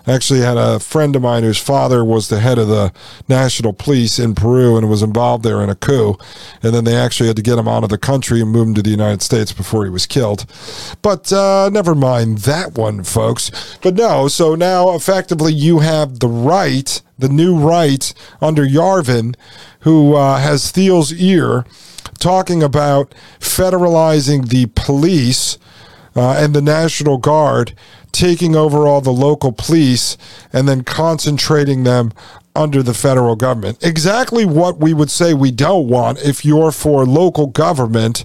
Actually, 0.07 0.41
had 0.41 0.57
a 0.57 0.79
friend 0.79 1.15
of 1.15 1.21
mine 1.23 1.43
whose 1.43 1.57
father 1.57 2.05
was 2.05 2.29
the 2.29 2.39
head 2.39 2.59
of 2.59 2.67
the 2.67 2.93
national 3.27 3.73
police 3.73 4.19
in 4.19 4.35
Peru 4.35 4.77
and 4.77 4.89
was 4.89 5.01
involved 5.01 5.43
there 5.43 5.61
in 5.61 5.69
a 5.69 5.75
coup. 5.75 6.15
And 6.61 6.73
then 6.75 6.83
they 6.83 6.95
actually 6.95 7.27
had 7.27 7.35
to 7.37 7.41
get 7.41 7.57
him 7.57 7.67
out 7.67 7.83
of 7.83 7.89
the 7.89 7.97
country 7.97 8.39
and 8.39 8.51
move 8.51 8.67
him 8.67 8.73
to 8.75 8.83
the 8.83 8.91
United 8.91 9.21
States 9.23 9.51
before 9.51 9.83
he 9.83 9.89
was 9.89 10.05
killed. 10.05 10.45
But 11.01 11.33
uh, 11.33 11.69
never 11.71 11.95
mind 11.95 12.39
that 12.39 12.77
one, 12.77 13.03
folks. 13.03 13.77
But 13.81 13.95
no, 13.95 14.27
so 14.27 14.53
now 14.53 14.93
effectively 14.93 15.53
you 15.53 15.79
have 15.79 16.19
the 16.19 16.27
right, 16.27 17.01
the 17.17 17.29
new 17.29 17.57
right 17.57 18.13
under 18.41 18.63
Yarvin, 18.63 19.35
who 19.79 20.15
uh, 20.15 20.37
has 20.37 20.71
Thiel's 20.71 21.13
ear 21.13 21.65
talking 22.19 22.61
about 22.61 23.13
federalizing 23.39 24.49
the 24.49 24.67
police. 24.75 25.57
Uh, 26.17 26.33
and 26.37 26.55
the 26.55 26.61
National 26.61 27.17
Guard 27.17 27.73
taking 28.15 28.55
over 28.55 28.87
all 28.87 29.01
the 29.01 29.11
local 29.11 29.51
police 29.51 30.17
and 30.53 30.69
then 30.69 30.83
concentrating 30.83 31.83
them 31.83 32.13
under 32.55 32.81
the 32.81 32.93
federal 32.93 33.35
government. 33.35 33.77
Exactly 33.83 34.45
what 34.45 34.79
we 34.79 34.93
would 34.93 35.11
say 35.11 35.33
we 35.33 35.51
don't 35.51 35.89
want 35.89 36.19
if 36.23 36.45
you're 36.45 36.71
for 36.71 37.05
local 37.05 37.47
government 37.47 38.23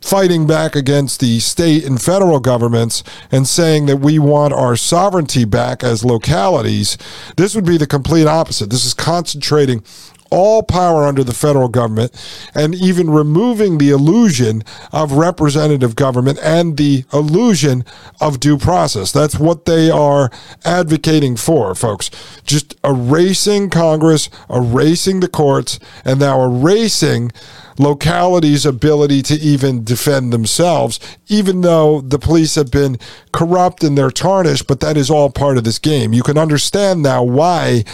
fighting 0.00 0.46
back 0.46 0.76
against 0.76 1.18
the 1.18 1.40
state 1.40 1.84
and 1.84 2.00
federal 2.00 2.38
governments 2.38 3.02
and 3.32 3.48
saying 3.48 3.86
that 3.86 3.96
we 3.96 4.20
want 4.20 4.54
our 4.54 4.76
sovereignty 4.76 5.44
back 5.44 5.82
as 5.82 6.04
localities. 6.04 6.96
This 7.36 7.56
would 7.56 7.66
be 7.66 7.76
the 7.76 7.86
complete 7.88 8.28
opposite. 8.28 8.70
This 8.70 8.84
is 8.84 8.94
concentrating 8.94 9.82
all 10.30 10.62
power 10.62 11.04
under 11.04 11.24
the 11.24 11.34
federal 11.34 11.68
government 11.68 12.12
and 12.54 12.74
even 12.74 13.10
removing 13.10 13.78
the 13.78 13.90
illusion 13.90 14.62
of 14.92 15.12
representative 15.12 15.96
government 15.96 16.38
and 16.42 16.76
the 16.76 17.04
illusion 17.12 17.84
of 18.20 18.40
due 18.40 18.58
process. 18.58 19.12
That's 19.12 19.38
what 19.38 19.64
they 19.64 19.90
are 19.90 20.30
advocating 20.64 21.36
for, 21.36 21.74
folks. 21.74 22.10
Just 22.44 22.76
erasing 22.84 23.70
Congress, 23.70 24.28
erasing 24.50 25.20
the 25.20 25.28
courts, 25.28 25.78
and 26.04 26.20
now 26.20 26.42
erasing 26.42 27.32
localities' 27.78 28.66
ability 28.66 29.22
to 29.22 29.34
even 29.34 29.84
defend 29.84 30.32
themselves, 30.32 30.98
even 31.28 31.60
though 31.60 32.00
the 32.00 32.18
police 32.18 32.56
have 32.56 32.70
been 32.70 32.98
corrupt 33.32 33.84
and 33.84 33.96
they're 33.96 34.10
tarnished, 34.10 34.66
but 34.66 34.80
that 34.80 34.96
is 34.96 35.10
all 35.10 35.30
part 35.30 35.56
of 35.56 35.64
this 35.64 35.78
game. 35.78 36.12
You 36.12 36.22
can 36.22 36.36
understand 36.36 37.02
now 37.02 37.22
why 37.22 37.84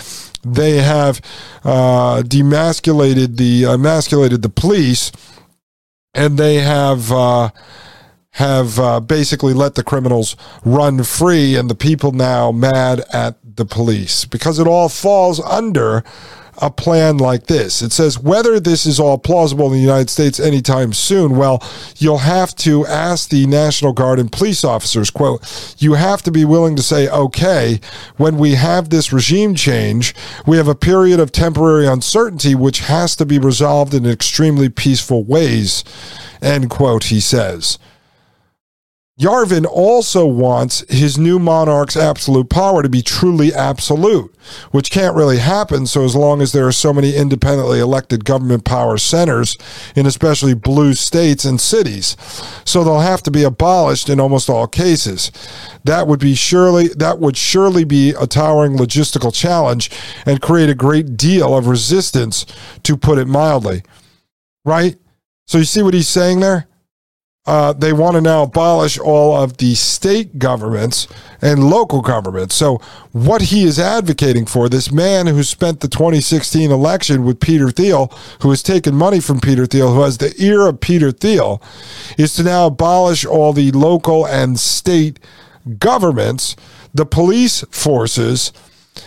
they 0.44 0.78
have 0.78 1.20
uh, 1.64 2.22
demasculated 2.22 3.36
the 3.36 3.64
emasculated 3.64 4.42
the 4.42 4.48
police, 4.48 5.12
and 6.12 6.38
they 6.38 6.56
have 6.56 7.10
uh, 7.10 7.50
have 8.32 8.78
uh, 8.78 9.00
basically 9.00 9.52
let 9.52 9.74
the 9.74 9.84
criminals 9.84 10.36
run 10.64 11.02
free, 11.04 11.56
and 11.56 11.70
the 11.70 11.74
people 11.74 12.12
now 12.12 12.50
mad 12.50 13.04
at 13.12 13.36
the 13.56 13.64
police. 13.64 14.24
Because 14.24 14.58
it 14.58 14.66
all 14.66 14.88
falls 14.88 15.40
under 15.40 16.02
a 16.58 16.70
plan 16.70 17.18
like 17.18 17.46
this. 17.46 17.82
It 17.82 17.92
says 17.92 18.18
whether 18.18 18.60
this 18.60 18.86
is 18.86 19.00
all 19.00 19.18
plausible 19.18 19.66
in 19.66 19.72
the 19.72 19.78
United 19.78 20.10
States 20.10 20.38
anytime 20.38 20.92
soon. 20.92 21.36
Well, 21.36 21.62
you'll 21.96 22.18
have 22.18 22.54
to 22.56 22.86
ask 22.86 23.28
the 23.28 23.46
National 23.46 23.92
Guard 23.92 24.18
and 24.18 24.30
police 24.30 24.64
officers, 24.64 25.10
quote, 25.10 25.74
you 25.78 25.94
have 25.94 26.22
to 26.22 26.30
be 26.30 26.44
willing 26.44 26.76
to 26.76 26.82
say, 26.82 27.08
okay, 27.08 27.80
when 28.16 28.38
we 28.38 28.54
have 28.54 28.90
this 28.90 29.12
regime 29.12 29.54
change, 29.54 30.14
we 30.46 30.56
have 30.56 30.68
a 30.68 30.74
period 30.74 31.20
of 31.20 31.32
temporary 31.32 31.86
uncertainty 31.86 32.54
which 32.54 32.80
has 32.80 33.16
to 33.16 33.26
be 33.26 33.38
resolved 33.38 33.94
in 33.94 34.06
extremely 34.06 34.68
peaceful 34.68 35.24
ways, 35.24 35.84
end 36.42 36.70
quote, 36.70 37.04
he 37.04 37.20
says. 37.20 37.78
Yarvin 39.20 39.64
also 39.64 40.26
wants 40.26 40.84
his 40.88 41.16
new 41.16 41.38
monarch's 41.38 41.96
absolute 41.96 42.50
power 42.50 42.82
to 42.82 42.88
be 42.88 43.00
truly 43.00 43.54
absolute, 43.54 44.34
which 44.72 44.90
can't 44.90 45.14
really 45.14 45.38
happen 45.38 45.86
so 45.86 46.04
as 46.04 46.16
long 46.16 46.42
as 46.42 46.50
there 46.50 46.66
are 46.66 46.72
so 46.72 46.92
many 46.92 47.14
independently 47.14 47.78
elected 47.78 48.24
government 48.24 48.64
power 48.64 48.98
centers 48.98 49.56
in 49.94 50.04
especially 50.04 50.52
blue 50.52 50.94
states 50.94 51.44
and 51.44 51.60
cities. 51.60 52.16
So 52.64 52.82
they'll 52.82 53.00
have 53.00 53.22
to 53.22 53.30
be 53.30 53.44
abolished 53.44 54.08
in 54.08 54.18
almost 54.18 54.50
all 54.50 54.66
cases. 54.66 55.30
That 55.84 56.08
would 56.08 56.18
be 56.18 56.34
surely 56.34 56.88
that 56.88 57.20
would 57.20 57.36
surely 57.36 57.84
be 57.84 58.10
a 58.10 58.26
towering 58.26 58.76
logistical 58.76 59.32
challenge 59.32 59.92
and 60.26 60.42
create 60.42 60.70
a 60.70 60.74
great 60.74 61.16
deal 61.16 61.56
of 61.56 61.68
resistance 61.68 62.46
to 62.82 62.96
put 62.96 63.18
it 63.18 63.28
mildly. 63.28 63.84
Right? 64.64 64.96
So 65.46 65.58
you 65.58 65.64
see 65.64 65.82
what 65.82 65.94
he's 65.94 66.08
saying 66.08 66.40
there? 66.40 66.66
Uh, 67.46 67.74
they 67.74 67.92
want 67.92 68.14
to 68.14 68.22
now 68.22 68.42
abolish 68.42 68.98
all 68.98 69.36
of 69.36 69.58
the 69.58 69.74
state 69.74 70.38
governments 70.38 71.06
and 71.42 71.68
local 71.68 72.00
governments. 72.00 72.54
So, 72.54 72.78
what 73.12 73.42
he 73.42 73.64
is 73.64 73.78
advocating 73.78 74.46
for, 74.46 74.68
this 74.68 74.90
man 74.90 75.26
who 75.26 75.42
spent 75.42 75.80
the 75.80 75.88
2016 75.88 76.70
election 76.70 77.22
with 77.22 77.40
Peter 77.40 77.70
Thiel, 77.70 78.06
who 78.40 78.48
has 78.48 78.62
taken 78.62 78.94
money 78.94 79.20
from 79.20 79.40
Peter 79.40 79.66
Thiel, 79.66 79.92
who 79.92 80.00
has 80.02 80.18
the 80.18 80.34
ear 80.38 80.66
of 80.66 80.80
Peter 80.80 81.12
Thiel, 81.12 81.60
is 82.16 82.34
to 82.34 82.42
now 82.42 82.66
abolish 82.66 83.26
all 83.26 83.52
the 83.52 83.72
local 83.72 84.26
and 84.26 84.58
state 84.58 85.20
governments, 85.78 86.56
the 86.94 87.06
police 87.06 87.62
forces, 87.70 88.52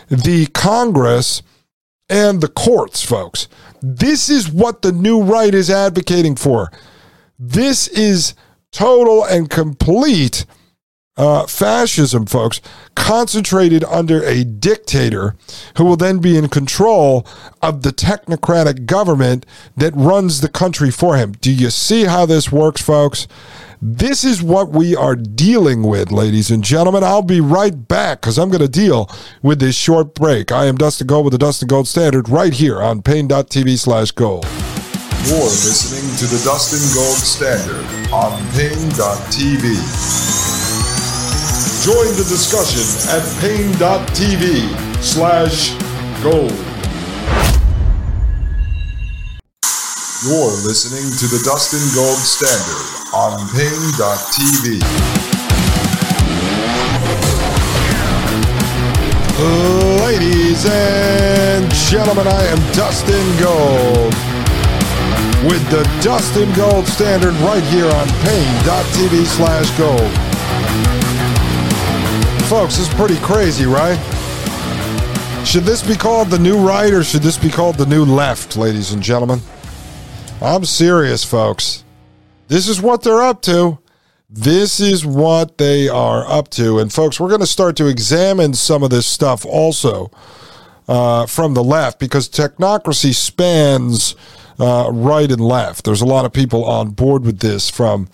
the 0.10 0.46
Congress, 0.48 1.42
and 2.08 2.42
the 2.42 2.48
courts, 2.48 3.04
folks. 3.04 3.48
This 3.82 4.30
is 4.30 4.50
what 4.50 4.84
the 4.84 4.92
new 4.92 5.24
right 5.24 5.54
is 5.54 5.72
advocating 5.72 6.36
for. 6.36 6.72
This 7.40 7.88
is 7.88 8.34
total 8.72 9.24
and 9.24 9.50
complete 9.50 10.46
uh, 11.18 11.46
fascism, 11.48 12.26
folks, 12.26 12.62
concentrated 12.96 13.84
under 13.84 14.24
a 14.24 14.44
dictator 14.44 15.36
who 15.78 15.86
will 15.86 15.98
then 15.98 16.20
be 16.20 16.38
in 16.38 16.48
control 16.48 17.26
of 17.62 17.82
the 17.82 17.92
technocratic 17.92 18.86
government 18.86 19.46
that 19.76 19.96
runs 19.96 20.42
the 20.42 20.50
country 20.50 20.92
for 20.92 21.18
him. 21.18 21.34
Do 21.34 21.52
you 21.52 21.70
see 21.70 22.06
how 22.06 22.26
this 22.26 22.52
works, 22.52 22.82
folks? 22.82 23.28
This 23.80 24.24
is 24.24 24.42
what 24.42 24.70
we 24.70 24.96
are 24.96 25.16
dealing 25.16 25.84
with, 25.84 26.12
ladies 26.12 26.50
and 26.50 26.64
gentlemen. 26.64 27.04
I'll 27.04 27.22
be 27.22 27.42
right 27.42 27.88
back 27.88 28.22
because 28.22 28.40
I'm 28.40 28.50
going 28.50 28.62
to 28.62 28.68
deal 28.68 29.10
with 29.44 29.60
this 29.60 29.76
short 29.76 30.16
break. 30.16 30.52
I 30.52 30.66
am 30.66 30.78
Dustin 30.78 31.06
Gold 31.06 31.26
with 31.26 31.34
the 31.34 31.38
Dustin 31.38 31.68
Gold 31.68 31.88
Standard 31.88 32.30
right 32.30 32.54
here 32.54 32.82
on 32.82 33.04
Paine.tv 33.04 33.78
slash 33.78 34.12
gold. 34.12 34.48
You're 35.26 35.44
listening 35.44 36.16
to 36.18 36.26
the 36.28 36.42
Dustin 36.46 36.80
Gold 36.94 37.18
Standard 37.18 37.84
on 38.14 38.38
Paine.tv. 38.54 39.64
Join 41.84 42.10
the 42.16 42.26
discussion 42.30 42.86
at 43.10 43.24
Paine.tv 43.42 44.70
slash 45.02 45.74
gold. 46.22 46.54
You're 50.24 50.58
listening 50.64 51.10
to 51.20 51.28
the 51.28 51.42
Dustin 51.44 51.84
Gold 51.96 52.20
Standard 52.20 52.88
on 53.14 53.48
Paine.tv. 53.56 54.82
Ladies 60.02 60.66
and 60.66 61.72
gentlemen, 61.74 62.28
I 62.28 62.44
am 62.46 62.58
Dustin 62.74 63.38
Gold 63.40 64.37
with 65.46 65.70
the 65.70 65.84
Dustin 66.02 66.52
Gold 66.54 66.88
Standard 66.88 67.34
right 67.36 67.64
here 67.66 67.86
on 67.86 68.08
Paine.tv 68.24 69.26
slash 69.26 69.70
gold. 69.78 70.12
Folks, 72.50 72.80
is 72.80 72.90
pretty 72.90 73.18
crazy, 73.18 73.66
right? 73.66 73.98
Should 75.46 75.64
this 75.64 75.86
be 75.86 75.96
called 75.96 76.30
the 76.30 76.40
new 76.40 76.58
right 76.58 76.92
or 76.92 77.04
should 77.04 77.22
this 77.22 77.38
be 77.38 77.50
called 77.50 77.78
the 77.78 77.86
new 77.86 78.04
left, 78.04 78.58
ladies 78.58 78.92
and 78.92 79.04
gentlemen? 79.04 79.40
I'm 80.42 80.66
serious, 80.66 81.24
folks. 81.24 81.84
this 82.48 82.68
is 82.68 82.82
what 82.82 83.04
they're 83.04 83.22
up 83.22 83.42
to. 83.44 83.80
This 84.30 84.80
is 84.80 85.06
what 85.06 85.58
they 85.58 85.88
are 85.88 86.26
up 86.28 86.50
to. 86.52 86.80
And 86.80 86.92
folks, 86.92 87.20
we're 87.20 87.30
going 87.30 87.42
to 87.42 87.48
start 87.48 87.78
to 87.78 87.88
examine 87.88 88.54
some 88.54 88.84
of 88.84 88.90
this 88.90 89.06
stuff 89.06 89.46
also 89.46 90.12
uh, 90.88 91.26
from 91.28 91.54
the 91.54 91.64
left 91.64 92.00
because 92.00 92.28
technocracy 92.28 93.14
spans 93.14 94.16
uh, 94.60 94.90
right 94.92 95.32
and 95.32 95.42
left. 95.42 95.86
There's 95.86 96.02
a 96.02 96.06
lot 96.06 96.26
of 96.26 96.34
people 96.34 96.66
on 96.66 96.92
board 96.92 97.26
with 97.26 97.40
this 97.40 97.70
from 97.70 98.10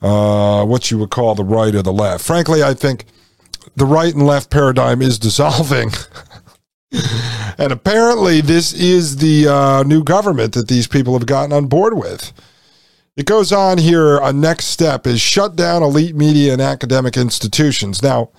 uh, 0.00 0.64
what 0.64 0.90
you 0.90 0.98
would 0.98 1.10
call 1.10 1.34
the 1.34 1.44
right 1.44 1.74
or 1.74 1.82
the 1.82 1.92
left. 1.92 2.24
Frankly, 2.24 2.62
I 2.62 2.74
think 2.74 3.06
the 3.76 3.86
right 3.86 4.12
and 4.12 4.26
left 4.26 4.50
paradigm 4.50 5.00
is 5.02 5.18
dissolving. 5.18 5.90
and 7.58 7.72
apparently, 7.72 8.40
this 8.40 8.72
is 8.72 9.16
the 9.18 9.48
uh, 9.48 9.82
new 9.84 10.02
government 10.02 10.54
that 10.54 10.68
these 10.68 10.86
people 10.86 11.14
have 11.14 11.26
gotten 11.26 11.52
on 11.52 11.66
board 11.66 11.96
with. 11.96 12.32
It 13.16 13.26
goes 13.26 13.52
on 13.52 13.78
here. 13.78 14.18
A 14.18 14.32
next 14.32 14.66
step 14.66 15.06
is 15.06 15.20
shut 15.20 15.54
down 15.54 15.82
elite 15.82 16.16
media 16.16 16.52
and 16.52 16.62
academic 16.62 17.16
institutions. 17.16 18.02
Now, 18.02 18.30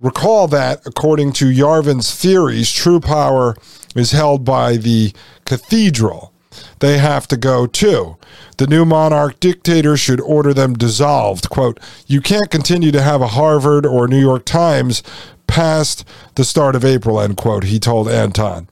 recall 0.00 0.48
that 0.48 0.84
according 0.84 1.32
to 1.34 1.46
Yarvin's 1.46 2.14
theories, 2.14 2.70
true 2.72 3.00
power 3.00 3.54
is 3.94 4.10
held 4.10 4.44
by 4.44 4.76
the 4.76 5.12
cathedral. 5.44 6.33
They 6.80 6.98
have 6.98 7.26
to 7.28 7.36
go 7.36 7.66
too. 7.66 8.16
The 8.58 8.66
new 8.66 8.84
monarch 8.84 9.40
dictator 9.40 9.96
should 9.96 10.20
order 10.20 10.54
them 10.54 10.74
dissolved. 10.74 11.50
Quote, 11.50 11.80
You 12.06 12.20
can't 12.20 12.50
continue 12.50 12.92
to 12.92 13.02
have 13.02 13.20
a 13.20 13.28
Harvard 13.28 13.84
or 13.86 14.08
New 14.08 14.20
York 14.20 14.44
Times 14.44 15.02
past 15.46 16.06
the 16.34 16.44
start 16.44 16.74
of 16.74 16.84
April, 16.84 17.20
end 17.20 17.36
quote, 17.36 17.64
he 17.64 17.78
told 17.78 18.08
Anton. 18.08 18.68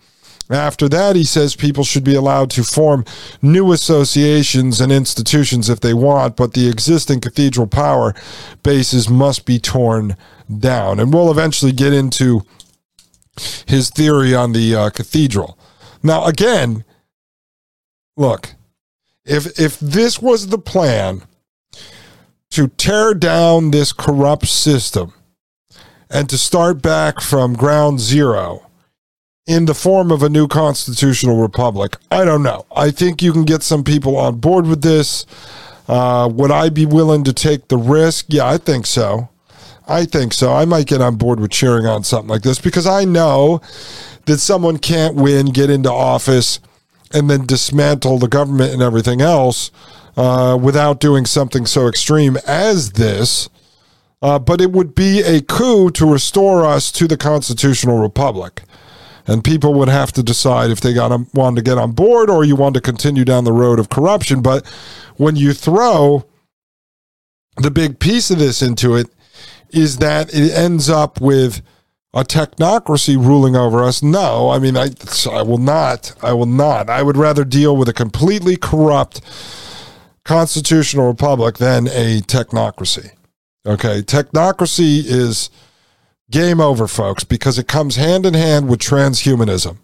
After 0.50 0.88
that, 0.90 1.16
he 1.16 1.24
says 1.24 1.56
people 1.56 1.84
should 1.84 2.04
be 2.04 2.14
allowed 2.14 2.50
to 2.50 2.64
form 2.64 3.04
new 3.40 3.72
associations 3.72 4.80
and 4.80 4.92
institutions 4.92 5.70
if 5.70 5.80
they 5.80 5.94
want, 5.94 6.36
but 6.36 6.52
the 6.52 6.68
existing 6.68 7.20
cathedral 7.20 7.66
power 7.66 8.14
bases 8.62 9.08
must 9.08 9.46
be 9.46 9.58
torn 9.58 10.16
down. 10.58 11.00
And 11.00 11.12
we'll 11.12 11.30
eventually 11.30 11.72
get 11.72 11.94
into 11.94 12.42
his 13.66 13.88
theory 13.88 14.34
on 14.34 14.52
the 14.52 14.74
uh, 14.74 14.90
cathedral. 14.90 15.58
Now, 16.02 16.24
again, 16.24 16.84
look, 18.16 18.54
if 19.24 19.58
if 19.58 19.78
this 19.80 20.20
was 20.20 20.48
the 20.48 20.58
plan 20.58 21.22
to 22.50 22.68
tear 22.68 23.14
down 23.14 23.70
this 23.70 23.92
corrupt 23.92 24.46
system 24.46 25.14
and 26.10 26.28
to 26.28 26.36
start 26.36 26.82
back 26.82 27.20
from 27.20 27.54
ground 27.54 27.98
zero 27.98 28.66
in 29.46 29.64
the 29.64 29.74
form 29.74 30.12
of 30.12 30.22
a 30.22 30.28
new 30.28 30.46
constitutional 30.46 31.40
republic. 31.40 31.96
I 32.10 32.24
don't 32.24 32.42
know. 32.42 32.66
I 32.76 32.90
think 32.90 33.22
you 33.22 33.32
can 33.32 33.44
get 33.44 33.62
some 33.62 33.82
people 33.82 34.16
on 34.16 34.38
board 34.38 34.66
with 34.66 34.82
this. 34.82 35.26
Uh, 35.88 36.28
would 36.32 36.50
I 36.50 36.68
be 36.68 36.86
willing 36.86 37.24
to 37.24 37.32
take 37.32 37.68
the 37.68 37.76
risk? 37.76 38.26
Yeah, 38.28 38.46
I 38.46 38.58
think 38.58 38.86
so. 38.86 39.30
I 39.88 40.04
think 40.04 40.32
so. 40.32 40.52
I 40.52 40.64
might 40.64 40.86
get 40.86 41.00
on 41.00 41.16
board 41.16 41.40
with 41.40 41.50
cheering 41.50 41.86
on 41.86 42.04
something 42.04 42.28
like 42.28 42.42
this 42.42 42.60
because 42.60 42.86
I 42.86 43.04
know 43.04 43.60
that 44.26 44.38
someone 44.38 44.78
can't 44.78 45.16
win, 45.16 45.46
get 45.46 45.70
into 45.70 45.90
office, 45.90 46.60
and 47.14 47.28
then 47.28 47.46
dismantle 47.46 48.18
the 48.18 48.28
government 48.28 48.72
and 48.72 48.82
everything 48.82 49.20
else 49.20 49.70
uh, 50.16 50.58
without 50.60 51.00
doing 51.00 51.26
something 51.26 51.66
so 51.66 51.88
extreme 51.88 52.36
as 52.46 52.92
this. 52.92 53.48
Uh, 54.20 54.38
but 54.38 54.60
it 54.60 54.70
would 54.70 54.94
be 54.94 55.20
a 55.20 55.40
coup 55.40 55.90
to 55.90 56.06
restore 56.06 56.64
us 56.64 56.92
to 56.92 57.08
the 57.08 57.16
constitutional 57.16 57.98
republic 57.98 58.62
and 59.26 59.44
people 59.44 59.74
would 59.74 59.88
have 59.88 60.12
to 60.12 60.22
decide 60.22 60.70
if 60.70 60.80
they 60.80 60.92
got 60.92 61.10
wanted 61.34 61.56
to 61.56 61.62
get 61.62 61.78
on 61.78 61.92
board 61.92 62.28
or 62.28 62.44
you 62.44 62.56
want 62.56 62.74
to 62.74 62.80
continue 62.80 63.24
down 63.24 63.44
the 63.44 63.52
road 63.52 63.78
of 63.78 63.88
corruption. 63.88 64.42
But 64.42 64.66
when 65.16 65.36
you 65.36 65.52
throw 65.52 66.24
the 67.56 67.70
big 67.70 67.98
piece 67.98 68.30
of 68.30 68.38
this 68.38 68.62
into 68.62 68.96
it, 68.96 69.08
is 69.70 69.98
that 69.98 70.34
it 70.34 70.52
ends 70.52 70.90
up 70.90 71.20
with 71.20 71.62
a 72.14 72.24
technocracy 72.24 73.16
ruling 73.16 73.56
over 73.56 73.82
us. 73.82 74.02
No, 74.02 74.50
I 74.50 74.58
mean, 74.58 74.76
I, 74.76 74.90
I 75.30 75.42
will 75.42 75.58
not. 75.58 76.14
I 76.22 76.32
will 76.32 76.46
not. 76.46 76.90
I 76.90 77.02
would 77.02 77.16
rather 77.16 77.44
deal 77.44 77.76
with 77.76 77.88
a 77.88 77.94
completely 77.94 78.56
corrupt 78.56 79.20
constitutional 80.24 81.08
republic 81.08 81.58
than 81.58 81.88
a 81.88 82.20
technocracy. 82.20 83.10
Okay, 83.64 84.02
technocracy 84.02 85.02
is 85.04 85.50
game 86.30 86.60
over, 86.60 86.86
folks, 86.86 87.24
because 87.24 87.58
it 87.58 87.68
comes 87.68 87.96
hand 87.96 88.26
in 88.26 88.34
hand 88.34 88.68
with 88.68 88.80
transhumanism. 88.80 89.78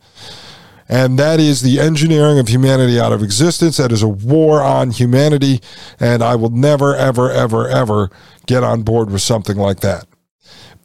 And 0.89 1.19
that 1.19 1.39
is 1.39 1.61
the 1.61 1.79
engineering 1.79 2.39
of 2.39 2.49
humanity 2.49 2.99
out 2.99 3.13
of 3.13 3.23
existence. 3.23 3.77
That 3.77 3.93
is 3.93 4.03
a 4.03 4.09
war 4.09 4.63
on 4.63 4.91
humanity. 4.91 5.61
And 6.01 6.23
I 6.23 6.35
will 6.35 6.49
never, 6.51 6.97
ever, 6.97 7.31
ever, 7.31 7.69
ever 7.69 8.11
get 8.47 8.65
on 8.65 8.83
board 8.83 9.11
with 9.11 9.21
something 9.21 9.59
like 9.59 9.81
that. 9.81 10.07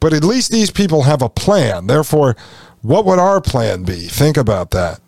But 0.04 0.12
at 0.12 0.26
least 0.26 0.52
these 0.52 0.70
people 0.70 1.04
have 1.04 1.22
a 1.22 1.30
plan. 1.30 1.88
Therefore, 1.88 2.36
what 2.82 3.06
would 3.06 3.20
our 3.20 3.40
plan 3.40 3.84
be? 3.84 4.08
Think 4.08 4.36
about 4.36 4.72
that. 4.72 5.00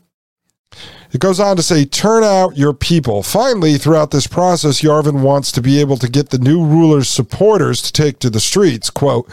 It 1.11 1.19
goes 1.19 1.37
on 1.37 1.57
to 1.57 1.61
say, 1.61 1.83
turn 1.83 2.23
out 2.23 2.55
your 2.55 2.73
people. 2.73 3.21
Finally, 3.21 3.77
throughout 3.77 4.11
this 4.11 4.25
process, 4.25 4.81
Yarvin 4.81 5.21
wants 5.21 5.51
to 5.51 5.61
be 5.61 5.81
able 5.81 5.97
to 5.97 6.07
get 6.07 6.29
the 6.29 6.37
new 6.37 6.65
ruler's 6.65 7.09
supporters 7.09 7.81
to 7.81 7.91
take 7.91 8.19
to 8.19 8.29
the 8.29 8.39
streets. 8.39 8.89
Quote, 8.89 9.29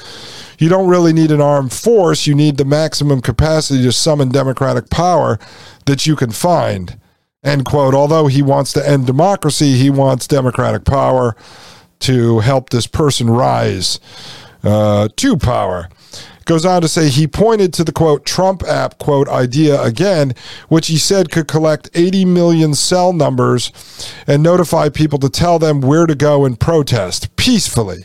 you 0.59 0.69
don't 0.69 0.89
really 0.89 1.13
need 1.13 1.31
an 1.31 1.41
armed 1.41 1.73
force. 1.73 2.27
You 2.27 2.35
need 2.35 2.57
the 2.57 2.65
maximum 2.65 3.21
capacity 3.21 3.85
to 3.85 3.93
summon 3.93 4.31
democratic 4.31 4.91
power 4.91 5.39
that 5.87 6.07
you 6.07 6.17
can 6.17 6.33
find. 6.33 6.99
End 7.45 7.67
quote. 7.67 7.95
Although 7.95 8.27
he 8.27 8.43
wants 8.43 8.73
to 8.73 8.89
end 8.89 9.07
democracy, 9.07 9.75
he 9.75 9.91
wants 9.91 10.27
democratic 10.27 10.85
power 10.85 11.37
to 12.01 12.41
help 12.41 12.71
this 12.71 12.89
person 12.89 13.31
rise 13.31 14.01
uh, 14.63 15.09
to 15.17 15.37
power 15.37 15.89
goes 16.45 16.65
on 16.65 16.83
to 16.83 16.89
say 16.89 17.09
he 17.09 17.27
pointed 17.27 17.73
to 17.73 17.85
the 17.85 17.93
quote 17.93 18.25
Trump 18.25 18.63
app 18.65 18.99
quote 18.99 19.29
idea 19.29 19.81
again, 19.83 20.35
which 20.69 20.89
he 20.89 20.99
said 20.99 21.31
could 21.31 21.49
collect 21.49 21.91
80 21.95 22.25
million 22.25 22.75
cell 22.75 23.13
numbers 23.13 23.73
and 24.27 24.43
notify 24.43 24.89
people 24.89 25.19
to 25.21 25.29
tell 25.29 25.59
them 25.59 25.81
where 25.81 26.07
to 26.07 26.15
go 26.15 26.45
and 26.45 26.59
protest 26.59 27.35
peacefully. 27.37 28.05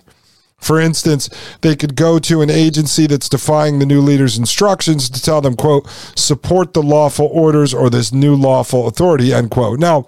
For 0.59 0.79
instance, 0.79 1.29
they 1.61 1.75
could 1.75 1.95
go 1.95 2.17
to 2.19 2.41
an 2.41 2.49
agency 2.49 3.05
that's 3.05 3.29
defying 3.29 3.77
the 3.77 3.85
new 3.85 4.01
leader's 4.01 4.37
instructions 4.37 5.07
to 5.09 5.21
tell 5.21 5.39
them, 5.39 5.55
quote, 5.55 5.87
support 6.15 6.73
the 6.73 6.81
lawful 6.81 7.27
orders 7.27 7.73
or 7.75 7.89
this 7.89 8.11
new 8.11 8.35
lawful 8.35 8.87
authority, 8.87 9.33
end 9.33 9.51
quote. 9.51 9.79
Now, 9.79 10.07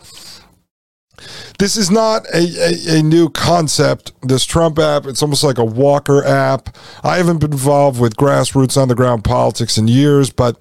this 1.57 1.75
is 1.75 1.91
not 1.91 2.25
a, 2.33 2.95
a, 2.95 2.99
a, 2.99 3.03
new 3.03 3.29
concept. 3.29 4.11
This 4.21 4.45
Trump 4.45 4.79
app, 4.79 5.05
it's 5.05 5.21
almost 5.21 5.43
like 5.43 5.57
a 5.57 5.65
Walker 5.65 6.23
app. 6.25 6.75
I 7.03 7.17
haven't 7.17 7.39
been 7.39 7.51
involved 7.51 7.99
with 7.99 8.15
grassroots 8.15 8.81
on 8.81 8.87
the 8.87 8.95
ground 8.95 9.23
politics 9.23 9.77
in 9.77 9.87
years, 9.87 10.29
but 10.29 10.57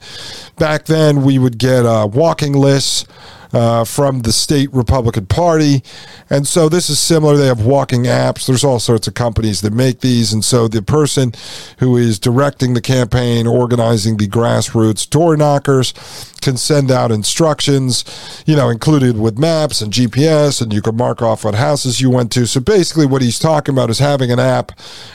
back 0.57 0.87
then 0.87 1.23
we 1.23 1.39
would 1.39 1.59
get 1.59 1.87
uh, 1.87 2.09
walking 2.11 2.53
lists 2.53 3.05
uh, 3.53 3.85
from 3.85 4.21
the 4.21 4.33
state 4.33 4.73
Republican 4.73 5.27
Party. 5.27 5.83
And 6.31 6.47
so 6.47 6.69
this 6.69 6.91
is 6.91 6.99
similar. 6.99 7.37
They 7.37 7.47
have 7.47 7.65
walking 7.65 8.05
apps. 8.05 8.47
There's 8.47 8.65
all 8.65 8.79
sorts 8.81 9.07
of 9.09 9.15
companies 9.15 9.61
that 9.63 9.73
make 9.73 10.01
these. 10.01 10.33
And 10.33 10.45
so 10.45 10.69
the 10.69 10.83
person 10.83 11.33
who 11.79 11.97
is 11.97 12.19
directing 12.19 12.75
the 12.75 12.81
campaign, 12.81 13.47
organizing 13.47 14.17
the 14.17 14.29
grassroots 14.29 15.09
door 15.09 15.37
knockers, 15.37 15.95
can 16.41 16.57
send 16.57 16.91
out 16.91 17.11
instructions, 17.11 18.05
you 18.47 18.57
know, 18.57 18.69
included 18.69 19.19
with 19.19 19.39
maps 19.39 19.81
and 19.81 19.93
GPS, 19.93 20.63
and 20.63 20.73
you 20.73 20.81
can 20.81 20.97
mark 20.97 21.21
off 21.21 21.45
what 21.45 21.55
houses 21.55 22.01
you 22.01 22.11
went 22.11 22.31
to. 22.33 22.47
So 22.47 22.61
basically, 22.61 23.07
what 23.07 23.23
he's 23.23 23.39
talking 23.39 23.75
about 23.75 23.91
is 23.91 23.99
having 23.99 24.31
an 24.31 24.39
app 24.39 24.73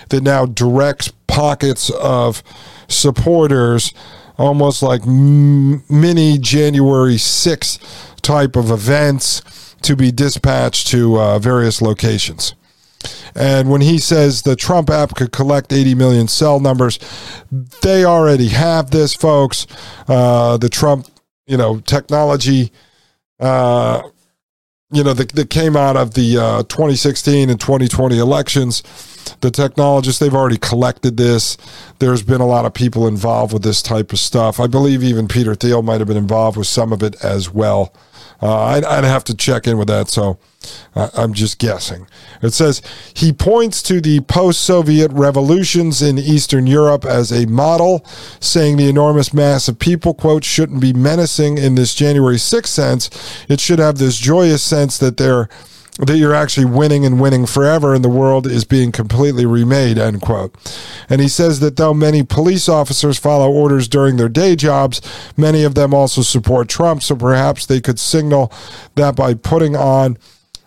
that 0.10 0.22
now 0.22 0.46
directs 0.46 1.12
pockets 1.28 1.90
of 1.92 2.44
supporters 2.88 3.94
almost 4.38 4.82
like 4.82 5.06
mini 5.06 6.38
January 6.38 7.16
6th 7.16 8.13
type 8.24 8.56
of 8.56 8.72
events 8.72 9.76
to 9.84 9.96
be 9.96 10.12
dispatched 10.12 10.88
to 10.88 11.20
uh, 11.20 11.40
various 11.40 11.82
locations. 11.82 12.56
And 13.36 13.70
when 13.70 13.82
he 13.82 13.98
says 13.98 14.44
the 14.44 14.56
Trump 14.56 14.90
app 14.90 15.16
could 15.16 15.32
collect 15.32 15.74
80 15.74 15.96
million 15.96 16.28
cell 16.28 16.60
numbers, 16.60 17.00
they 17.82 18.06
already 18.06 18.50
have 18.50 18.92
this, 18.92 19.14
folks. 19.14 19.68
Uh, 20.08 20.58
the 20.58 20.70
Trump, 20.70 21.08
you 21.46 21.58
know, 21.58 21.80
technology, 21.80 22.72
uh, 23.40 24.02
you 24.92 25.04
know, 25.04 25.14
that, 25.14 25.32
that 25.32 25.50
came 25.50 25.76
out 25.76 25.98
of 25.98 26.14
the 26.14 26.38
uh, 26.38 26.64
2016 26.64 27.50
and 27.50 27.60
2020 27.60 28.20
elections. 28.20 28.84
The 29.42 29.50
technologists, 29.50 30.20
they've 30.20 30.34
already 30.34 30.58
collected 30.58 31.18
this. 31.18 31.58
There's 31.98 32.22
been 32.22 32.42
a 32.42 32.46
lot 32.46 32.66
of 32.66 32.74
people 32.74 33.08
involved 33.08 33.54
with 33.54 33.64
this 33.64 33.82
type 33.82 34.14
of 34.14 34.20
stuff. 34.20 34.60
I 34.60 34.68
believe 34.68 35.04
even 35.04 35.28
Peter 35.28 35.56
Thiel 35.56 35.82
might 35.82 36.00
have 36.00 36.08
been 36.08 36.18
involved 36.18 36.58
with 36.58 36.68
some 36.68 36.94
of 36.94 37.02
it 37.02 37.16
as 37.24 37.50
well. 37.50 37.94
Uh, 38.44 38.62
I'd, 38.66 38.84
I'd, 38.84 39.06
have 39.06 39.24
to 39.26 39.36
check 39.36 39.68
in 39.68 39.78
with 39.78 39.88
that, 39.88 40.10
so 40.10 40.38
uh, 40.96 41.10
I'm 41.14 41.32
just 41.32 41.60
guessing. 41.60 42.08
It 42.42 42.52
says 42.52 42.82
he 43.14 43.32
points 43.32 43.82
to 43.84 44.02
the 44.02 44.20
post 44.20 44.64
Soviet 44.64 45.14
revolutions 45.14 46.02
in 46.02 46.18
Eastern 46.18 46.68
Europe 46.68 47.06
as 47.06 47.32
a 47.32 47.46
model, 47.46 48.06
saying 48.42 48.76
the 48.76 48.90
enormous 48.90 49.34
mass 49.34 49.70
of 49.70 49.80
people, 49.80 50.14
quote, 50.14 50.44
shouldn't 50.44 50.82
be 50.82 50.92
menacing 50.92 51.58
in 51.58 51.76
this 51.76 51.96
January 51.96 52.36
6th 52.36 52.68
sense. 52.68 53.10
It 53.48 53.62
should 53.62 53.80
have 53.80 53.98
this 53.98 54.18
joyous 54.18 54.62
sense 54.62 54.98
that 54.98 55.16
they're 55.16 55.48
that 56.00 56.18
you're 56.18 56.34
actually 56.34 56.66
winning 56.66 57.06
and 57.06 57.22
winning 57.22 57.46
forever 57.46 57.94
and 57.94 58.04
the 58.04 58.10
world 58.10 58.48
is 58.48 58.64
being 58.64 58.92
completely 58.92 59.46
remade, 59.46 59.98
end 59.98 60.22
quote. 60.22 60.56
And 61.08 61.22
he 61.22 61.28
says 61.28 61.60
that 61.60 61.78
though 61.78 61.94
many 61.94 62.24
police 62.24 62.68
officers 62.68 63.20
follow 63.20 63.52
orders 63.52 63.88
during 63.88 64.18
their 64.18 64.30
day 64.30 64.56
jobs, 64.56 65.02
many 65.38 65.64
of 65.64 65.76
them 65.76 65.94
also 65.94 66.22
support 66.22 66.68
Trump, 66.68 67.04
so 67.04 67.16
perhaps 67.16 67.66
they 67.68 67.80
could 67.80 68.00
signal 68.00 68.52
that 68.96 69.16
by 69.16 69.36
putting 69.36 69.76
on, 69.76 70.18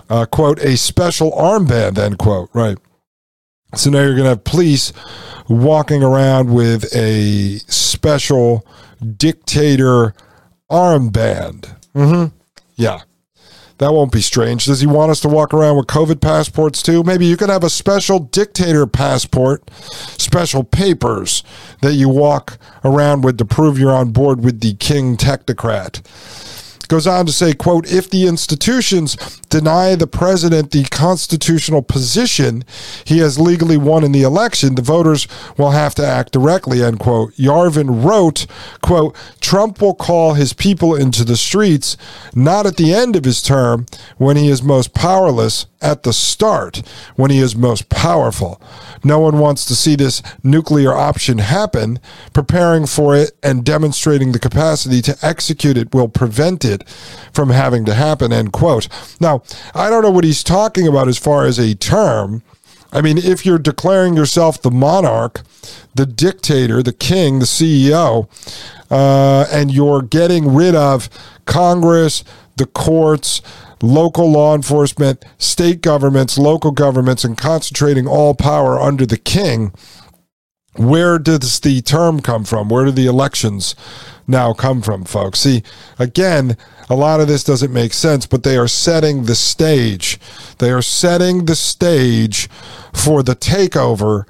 uh, 0.08 0.26
quote, 0.26 0.60
a 0.60 0.76
special 0.76 1.32
armband, 1.32 1.98
end 1.98 2.18
quote, 2.18 2.48
right. 2.52 2.78
So 3.74 3.90
now 3.90 4.02
you're 4.02 4.12
going 4.12 4.24
to 4.24 4.30
have 4.30 4.44
police 4.44 4.92
walking 5.48 6.04
around 6.04 6.54
with 6.54 6.84
a 6.94 7.58
special 7.66 8.64
dictator 9.16 10.14
armband. 10.70 11.76
Mm-hmm. 11.94 12.36
Yeah. 12.76 13.00
That 13.78 13.92
won't 13.92 14.12
be 14.12 14.22
strange. 14.22 14.64
Does 14.64 14.80
he 14.80 14.86
want 14.86 15.10
us 15.10 15.20
to 15.20 15.28
walk 15.28 15.52
around 15.52 15.76
with 15.76 15.86
COVID 15.86 16.20
passports 16.20 16.82
too? 16.82 17.02
Maybe 17.02 17.26
you 17.26 17.36
could 17.36 17.50
have 17.50 17.64
a 17.64 17.70
special 17.70 18.18
dictator 18.18 18.86
passport, 18.86 19.70
special 19.72 20.64
papers 20.64 21.42
that 21.82 21.94
you 21.94 22.08
walk 22.08 22.58
around 22.84 23.22
with 23.22 23.36
to 23.38 23.44
prove 23.44 23.78
you're 23.78 23.92
on 23.92 24.12
board 24.12 24.42
with 24.42 24.60
the 24.60 24.74
king 24.74 25.16
technocrat 25.16 26.00
goes 26.88 27.06
on 27.06 27.26
to 27.26 27.32
say 27.32 27.52
quote 27.52 27.90
if 27.90 28.10
the 28.10 28.26
institutions 28.26 29.16
deny 29.48 29.94
the 29.94 30.06
president 30.06 30.70
the 30.70 30.84
constitutional 30.84 31.82
position 31.82 32.64
he 33.04 33.18
has 33.18 33.38
legally 33.38 33.76
won 33.76 34.04
in 34.04 34.12
the 34.12 34.22
election 34.22 34.74
the 34.74 34.82
voters 34.82 35.26
will 35.56 35.70
have 35.70 35.94
to 35.94 36.06
act 36.06 36.32
directly 36.32 36.82
end 36.82 36.98
quote. 36.98 37.32
Yarvin 37.34 38.04
wrote 38.04 38.46
quote 38.82 39.16
trump 39.40 39.80
will 39.80 39.94
call 39.94 40.34
his 40.34 40.52
people 40.52 40.94
into 40.94 41.24
the 41.24 41.36
streets 41.36 41.96
not 42.34 42.66
at 42.66 42.76
the 42.76 42.92
end 42.92 43.16
of 43.16 43.24
his 43.24 43.42
term 43.42 43.86
when 44.16 44.36
he 44.36 44.48
is 44.48 44.62
most 44.62 44.94
powerless 44.94 45.66
at 45.86 46.02
the 46.02 46.12
start 46.12 46.82
when 47.14 47.30
he 47.30 47.38
is 47.38 47.54
most 47.54 47.88
powerful. 47.88 48.60
No 49.04 49.20
one 49.20 49.38
wants 49.38 49.64
to 49.66 49.76
see 49.76 49.94
this 49.94 50.20
nuclear 50.42 50.92
option 50.92 51.38
happen. 51.38 52.00
Preparing 52.32 52.86
for 52.86 53.14
it 53.14 53.30
and 53.40 53.64
demonstrating 53.64 54.32
the 54.32 54.40
capacity 54.40 55.00
to 55.02 55.16
execute 55.22 55.78
it 55.78 55.94
will 55.94 56.08
prevent 56.08 56.64
it 56.64 56.88
from 57.32 57.50
having 57.50 57.84
to 57.84 57.94
happen. 57.94 58.32
End 58.32 58.52
quote. 58.52 58.88
Now, 59.20 59.42
I 59.74 59.88
don't 59.88 60.02
know 60.02 60.10
what 60.10 60.24
he's 60.24 60.42
talking 60.42 60.88
about 60.88 61.06
as 61.06 61.18
far 61.18 61.46
as 61.46 61.58
a 61.58 61.76
term. 61.76 62.42
I 62.92 63.00
mean, 63.00 63.18
if 63.18 63.46
you're 63.46 63.58
declaring 63.58 64.16
yourself 64.16 64.60
the 64.60 64.70
monarch, 64.70 65.42
the 65.94 66.06
dictator, 66.06 66.82
the 66.82 66.92
king, 66.92 67.38
the 67.38 67.44
CEO, 67.44 68.28
uh, 68.90 69.46
and 69.52 69.72
you're 69.72 70.02
getting 70.02 70.52
rid 70.52 70.74
of 70.74 71.08
Congress, 71.44 72.24
the 72.56 72.66
courts, 72.66 73.40
local 73.82 74.30
law 74.30 74.54
enforcement, 74.54 75.24
state 75.38 75.80
governments, 75.80 76.38
local 76.38 76.70
governments, 76.70 77.24
and 77.24 77.36
concentrating 77.36 78.06
all 78.06 78.34
power 78.34 78.80
under 78.80 79.06
the 79.06 79.16
king. 79.16 79.72
Where 80.76 81.18
does 81.18 81.60
the 81.60 81.80
term 81.80 82.20
come 82.20 82.44
from? 82.44 82.68
Where 82.68 82.84
do 82.84 82.90
the 82.90 83.06
elections 83.06 83.74
now 84.26 84.52
come 84.52 84.82
from, 84.82 85.04
folks? 85.04 85.40
See, 85.40 85.62
again, 85.98 86.56
a 86.90 86.94
lot 86.94 87.20
of 87.20 87.28
this 87.28 87.44
doesn't 87.44 87.72
make 87.72 87.92
sense, 87.92 88.26
but 88.26 88.42
they 88.42 88.56
are 88.58 88.68
setting 88.68 89.24
the 89.24 89.34
stage. 89.34 90.20
They 90.58 90.70
are 90.70 90.82
setting 90.82 91.46
the 91.46 91.56
stage 91.56 92.48
for 92.92 93.22
the 93.22 93.34
takeover 93.34 94.24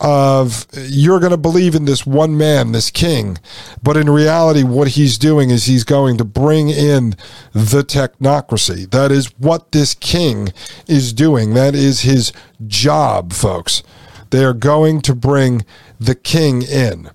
of 0.00 0.66
you're 0.74 1.20
going 1.20 1.30
to 1.30 1.36
believe 1.36 1.74
in 1.74 1.84
this 1.84 2.06
one 2.06 2.36
man, 2.36 2.72
this 2.72 2.90
king. 2.90 3.38
But 3.82 3.96
in 3.96 4.08
reality, 4.08 4.62
what 4.62 4.88
he's 4.88 5.18
doing 5.18 5.50
is 5.50 5.64
he's 5.64 5.84
going 5.84 6.16
to 6.18 6.24
bring 6.24 6.70
in 6.70 7.14
the 7.52 7.82
technocracy. 7.82 8.90
That 8.90 9.12
is 9.12 9.26
what 9.38 9.72
this 9.72 9.94
king 9.94 10.52
is 10.86 11.12
doing. 11.12 11.54
That 11.54 11.74
is 11.74 12.00
his 12.00 12.32
job, 12.66 13.32
folks. 13.32 13.82
They 14.30 14.44
are 14.44 14.54
going 14.54 15.02
to 15.02 15.14
bring 15.14 15.64
the 15.98 16.14
king 16.14 16.62
in. 16.62 17.10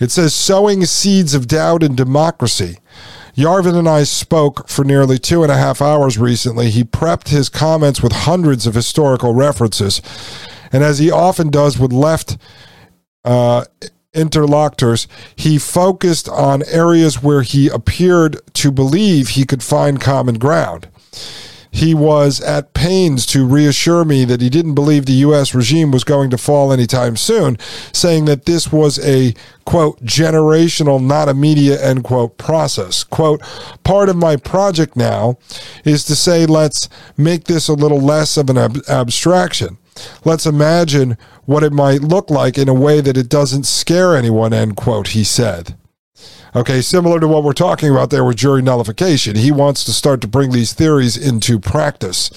It 0.00 0.10
says 0.10 0.34
sowing 0.34 0.84
seeds 0.84 1.34
of 1.34 1.48
doubt 1.48 1.82
in 1.82 1.94
democracy. 1.94 2.78
Yarvin 3.36 3.76
and 3.76 3.88
I 3.88 4.02
spoke 4.02 4.68
for 4.68 4.84
nearly 4.84 5.18
two 5.18 5.42
and 5.42 5.52
a 5.52 5.56
half 5.56 5.80
hours 5.80 6.18
recently. 6.18 6.70
He 6.70 6.84
prepped 6.84 7.28
his 7.28 7.48
comments 7.48 8.02
with 8.02 8.12
hundreds 8.12 8.66
of 8.66 8.74
historical 8.74 9.34
references. 9.34 10.02
And 10.72 10.82
as 10.82 10.98
he 10.98 11.10
often 11.10 11.50
does 11.50 11.78
with 11.78 11.92
left 11.92 12.36
uh, 13.24 13.64
interlocutors, 14.14 15.06
he 15.36 15.58
focused 15.58 16.28
on 16.28 16.62
areas 16.64 17.22
where 17.22 17.42
he 17.42 17.68
appeared 17.68 18.40
to 18.54 18.70
believe 18.70 19.30
he 19.30 19.44
could 19.44 19.62
find 19.62 20.00
common 20.00 20.38
ground. 20.38 20.88
He 21.70 21.94
was 21.94 22.40
at 22.40 22.72
pains 22.72 23.26
to 23.26 23.46
reassure 23.46 24.04
me 24.04 24.24
that 24.24 24.40
he 24.40 24.48
didn't 24.48 24.74
believe 24.74 25.04
the 25.04 25.12
U.S. 25.12 25.54
regime 25.54 25.90
was 25.90 26.02
going 26.02 26.30
to 26.30 26.38
fall 26.38 26.72
anytime 26.72 27.16
soon, 27.16 27.58
saying 27.92 28.24
that 28.24 28.46
this 28.46 28.72
was 28.72 28.98
a, 29.00 29.34
quote, 29.64 30.00
generational, 30.02 31.02
not 31.02 31.28
immediate, 31.28 31.80
end 31.80 32.04
quote, 32.04 32.38
process. 32.38 33.04
Quote, 33.04 33.42
part 33.84 34.08
of 34.08 34.16
my 34.16 34.36
project 34.36 34.96
now 34.96 35.36
is 35.84 36.04
to 36.06 36.16
say, 36.16 36.46
let's 36.46 36.88
make 37.16 37.44
this 37.44 37.68
a 37.68 37.74
little 37.74 38.00
less 38.00 38.36
of 38.36 38.48
an 38.48 38.56
ab- 38.56 38.82
abstraction. 38.88 39.76
Let's 40.24 40.46
imagine 40.46 41.16
what 41.44 41.62
it 41.62 41.72
might 41.72 42.02
look 42.02 42.30
like 42.30 42.58
in 42.58 42.68
a 42.68 42.74
way 42.74 43.00
that 43.00 43.16
it 43.16 43.28
doesn't 43.28 43.64
scare 43.64 44.16
anyone, 44.16 44.52
end 44.52 44.76
quote, 44.76 45.08
he 45.08 45.24
said. 45.24 45.76
Okay, 46.56 46.80
similar 46.80 47.20
to 47.20 47.28
what 47.28 47.44
we're 47.44 47.52
talking 47.52 47.90
about 47.90 48.08
there 48.08 48.24
with 48.24 48.38
jury 48.38 48.62
nullification. 48.62 49.36
He 49.36 49.52
wants 49.52 49.84
to 49.84 49.92
start 49.92 50.22
to 50.22 50.28
bring 50.28 50.50
these 50.50 50.72
theories 50.72 51.16
into 51.16 51.58
practice. 51.60 52.30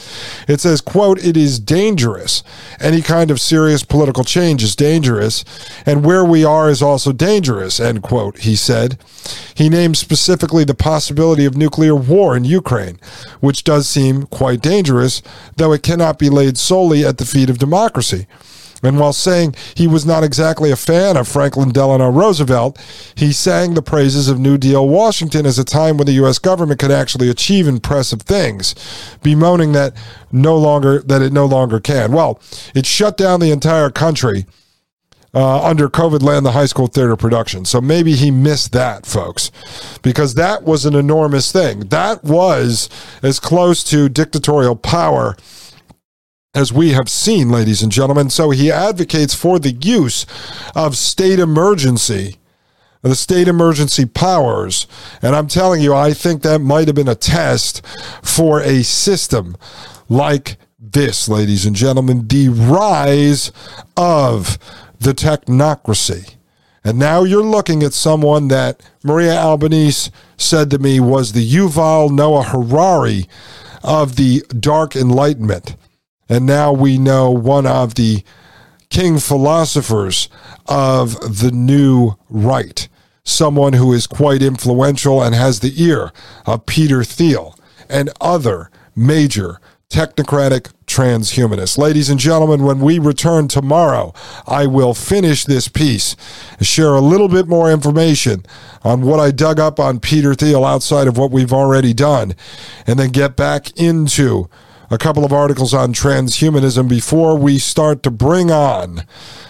It 0.50 0.60
says, 0.60 0.82
quote, 0.82 1.24
it 1.24 1.38
is 1.38 1.60
dangerous. 1.60 2.44
Any 2.80 3.02
kind 3.02 3.32
of 3.32 3.40
serious 3.40 3.84
political 3.84 4.26
change 4.26 4.64
is 4.64 4.76
dangerous, 4.76 5.46
and 5.86 6.04
where 6.04 6.26
we 6.26 6.44
are 6.44 6.70
is 6.70 6.82
also 6.82 7.14
dangerous, 7.14 7.80
end 7.80 8.04
quote, 8.04 8.40
he 8.40 8.56
said. 8.56 8.98
He 9.56 9.70
named 9.70 9.98
specifically 9.98 10.66
the 10.66 10.74
possibility 10.76 11.46
of 11.46 11.56
nuclear 11.56 11.96
war 11.96 12.36
in 12.36 12.44
Ukraine, 12.44 13.00
which 13.40 13.64
does 13.64 13.88
seem 13.88 14.24
quite 14.24 14.62
dangerous, 14.62 15.22
though 15.56 15.72
it 15.72 15.84
cannot 15.84 16.20
be 16.20 16.30
laid 16.30 16.58
solely 16.58 17.06
at 17.06 17.18
the 17.18 17.26
feet 17.26 17.50
of 17.50 17.60
democracy. 17.60 18.28
And 18.84 19.00
while 19.00 19.14
saying 19.14 19.56
he 19.76 19.88
was 19.88 20.06
not 20.06 20.24
exactly 20.24 20.72
a 20.72 20.76
fan 20.76 21.18
of 21.18 21.28
Franklin 21.28 21.72
Delano 21.72 22.10
Roosevelt, 22.10 22.80
he 23.16 23.32
sang 23.32 23.74
the 23.74 23.82
praises 23.82 24.28
of 24.28 24.40
New 24.40 24.58
Deal 24.58 24.88
Washington 24.88 25.46
as 25.46 25.60
a 25.60 25.64
time 25.64 25.98
when 25.98 26.08
the 26.08 26.14
U.S. 26.14 26.40
government 26.40 26.80
could 26.80 26.92
actually 26.92 27.30
achieve 27.30 27.68
impressive 27.68 28.22
things, 28.24 28.76
bemoaning 29.22 29.72
that 29.74 29.96
no 30.32 30.58
longer 30.58 31.00
that 31.00 31.22
it 31.22 31.34
no 31.34 31.46
longer 31.46 31.80
can. 31.80 32.12
Well, 32.12 32.40
it 32.74 32.86
shut 32.86 33.18
down 33.18 33.40
the 33.40 33.52
entire 33.52 33.90
country 33.90 34.46
uh, 35.34 35.64
under 35.64 35.90
COVID 35.90 36.22
land 36.22 36.46
the 36.46 36.52
high 36.52 36.66
school 36.66 36.88
theater 36.88 37.16
production. 37.16 37.66
So 37.66 37.80
maybe 37.82 38.14
he 38.14 38.32
missed 38.32 38.74
that, 38.74 39.06
folks, 39.06 39.52
because 40.02 40.36
that 40.36 40.64
was 40.64 40.86
an 40.86 40.96
enormous 40.96 41.52
thing. 41.52 41.82
That 41.88 42.24
was 42.24 42.90
as 43.24 43.40
close 43.40 43.84
to 43.86 44.10
dictatorial 44.10 44.76
power 44.76 45.38
as 46.54 46.74
we 46.74 46.92
have 46.92 47.08
seen, 47.08 47.50
ladies 47.50 47.82
and 47.82 47.92
gentlemen. 47.92 48.30
So 48.30 48.50
he 48.50 48.72
advocates 48.72 49.34
for 49.34 49.58
the 49.58 49.72
use 49.72 50.26
of 50.76 50.98
state 50.98 51.40
emergency, 51.40 52.38
the 53.02 53.16
state 53.16 53.48
emergency 53.48 54.06
powers. 54.06 54.86
And 55.22 55.36
I'm 55.36 55.48
telling 55.48 55.82
you, 55.82 55.94
I 55.94 56.14
think 56.14 56.42
that 56.42 56.60
might 56.60 56.88
have 56.88 56.96
been 56.96 57.08
a 57.08 57.16
test 57.16 57.86
for 58.22 58.62
a 58.62 58.84
system 58.84 59.56
like 60.10 60.58
this, 60.78 61.30
ladies 61.30 61.66
and 61.66 61.76
gentlemen, 61.76 62.28
the 62.28 62.50
rise 62.50 63.54
of 63.96 64.58
the 65.00 65.14
technocracy. 65.14 66.36
And 66.84 67.00
now 67.00 67.24
you're 67.24 67.44
looking 67.44 67.82
at 67.82 67.94
someone 67.94 68.50
that 68.50 68.82
Maria 69.04 69.36
Albanese 69.38 70.12
said 70.36 70.70
to 70.72 70.80
me 70.80 71.00
was 71.00 71.32
the 71.32 71.50
Yuval 71.50 72.12
Noah 72.12 72.44
Harari 72.44 73.30
of 73.84 74.16
the 74.18 74.44
Dark 74.60 74.96
Enlightenment. 74.96 75.78
And 76.32 76.46
now 76.46 76.72
we 76.72 76.98
know 76.98 77.30
one 77.30 77.68
of 77.68 77.96
the 77.96 78.24
king 78.90 79.20
philosophers 79.20 80.30
of 80.66 81.42
the 81.42 81.52
new 81.52 82.14
right, 82.30 82.88
someone 83.26 83.74
who 83.74 83.92
is 83.92 84.08
quite 84.08 84.42
influential 84.42 85.22
and 85.22 85.36
has 85.36 85.60
the 85.60 85.74
ear 85.84 86.14
of 86.46 86.66
Peter 86.66 87.04
Thiel 87.04 87.60
and 87.90 88.10
other 88.22 88.72
major 88.96 89.60
technocratic 89.90 90.72
transhumanists. 90.88 91.78
Ladies 91.78 92.10
and 92.10 92.18
gentlemen, 92.18 92.64
when 92.64 92.80
we 92.80 92.98
return 92.98 93.50
tomorrow, 93.50 94.14
I 94.48 94.68
will 94.68 94.94
finish 94.94 95.44
this 95.44 95.68
piece, 95.68 96.16
share 96.62 96.94
a 96.94 97.02
little 97.02 97.28
bit 97.28 97.50
more 97.50 97.70
information 97.70 98.46
on 98.84 99.02
what 99.02 99.20
I 99.20 99.32
dug 99.32 99.60
up 99.60 99.82
on 99.82 100.00
Peter 100.00 100.34
Thiel 100.34 100.64
outside 100.64 101.10
of 101.10 101.18
what 101.18 101.32
we've 101.32 101.52
already 101.52 101.94
done, 101.94 102.36
and 102.88 102.98
then 102.98 103.10
get 103.10 103.36
back 103.36 103.78
into 103.78 104.50
a 104.92 104.98
couple 104.98 105.24
of 105.24 105.32
articles 105.32 105.74
on 105.74 105.94
transhumanism 105.94 106.88
before 106.88 107.38
we 107.38 107.58
start 107.58 108.04
to 108.04 108.12
bring 108.12 108.52
on 108.52 109.06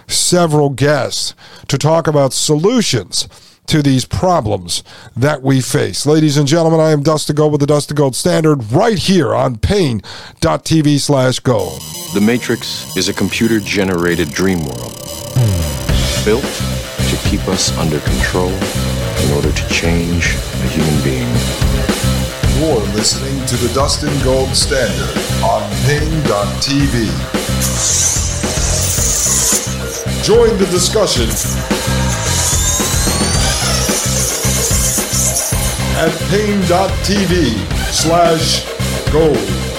several 0.07 0.69
guests 0.69 1.33
to 1.67 1.79
talk 1.79 2.05
about 2.05 2.31
solutions 2.31 3.27
to 3.65 3.81
these 3.81 4.05
problems 4.05 4.83
that 5.15 5.41
we 5.41 5.59
face. 5.59 6.05
Ladies 6.05 6.37
and 6.37 6.47
gentlemen, 6.47 6.79
I 6.79 6.91
am 6.91 7.01
Dustin 7.01 7.35
Gold 7.35 7.53
with 7.53 7.61
the 7.61 7.67
Dustin 7.67 7.95
Gold 7.95 8.15
Standard 8.15 8.71
right 8.71 8.97
here 8.97 9.33
on 9.33 9.57
Paine.tv 9.57 10.99
slash 10.99 11.39
gold. 11.39 11.81
The 12.13 12.21
Matrix 12.21 12.95
is 12.95 13.09
a 13.09 13.13
computer 13.13 13.59
generated 13.59 14.29
dream 14.29 14.59
world 14.59 14.93
built 16.23 16.43
to 16.43 17.19
keep 17.23 17.47
us 17.47 17.75
under 17.77 17.99
control 18.01 18.51
in 18.51 19.31
order 19.31 19.51
to 19.51 19.67
change 19.69 20.35
a 20.35 20.67
human 20.67 21.03
being. 21.03 21.91
You're 22.59 22.79
listening 22.93 23.43
to 23.47 23.55
the 23.57 23.73
Dustin 23.73 24.13
Gold 24.23 24.55
Standard 24.55 25.20
on 25.43 25.61
Paine.tv. 25.85 27.07
Join 30.23 30.57
the 30.57 30.67
discussion 30.67 31.27
at 35.97 36.11
Paine.tv 36.29 37.55
slash 37.91 38.65
gold. 39.11 39.70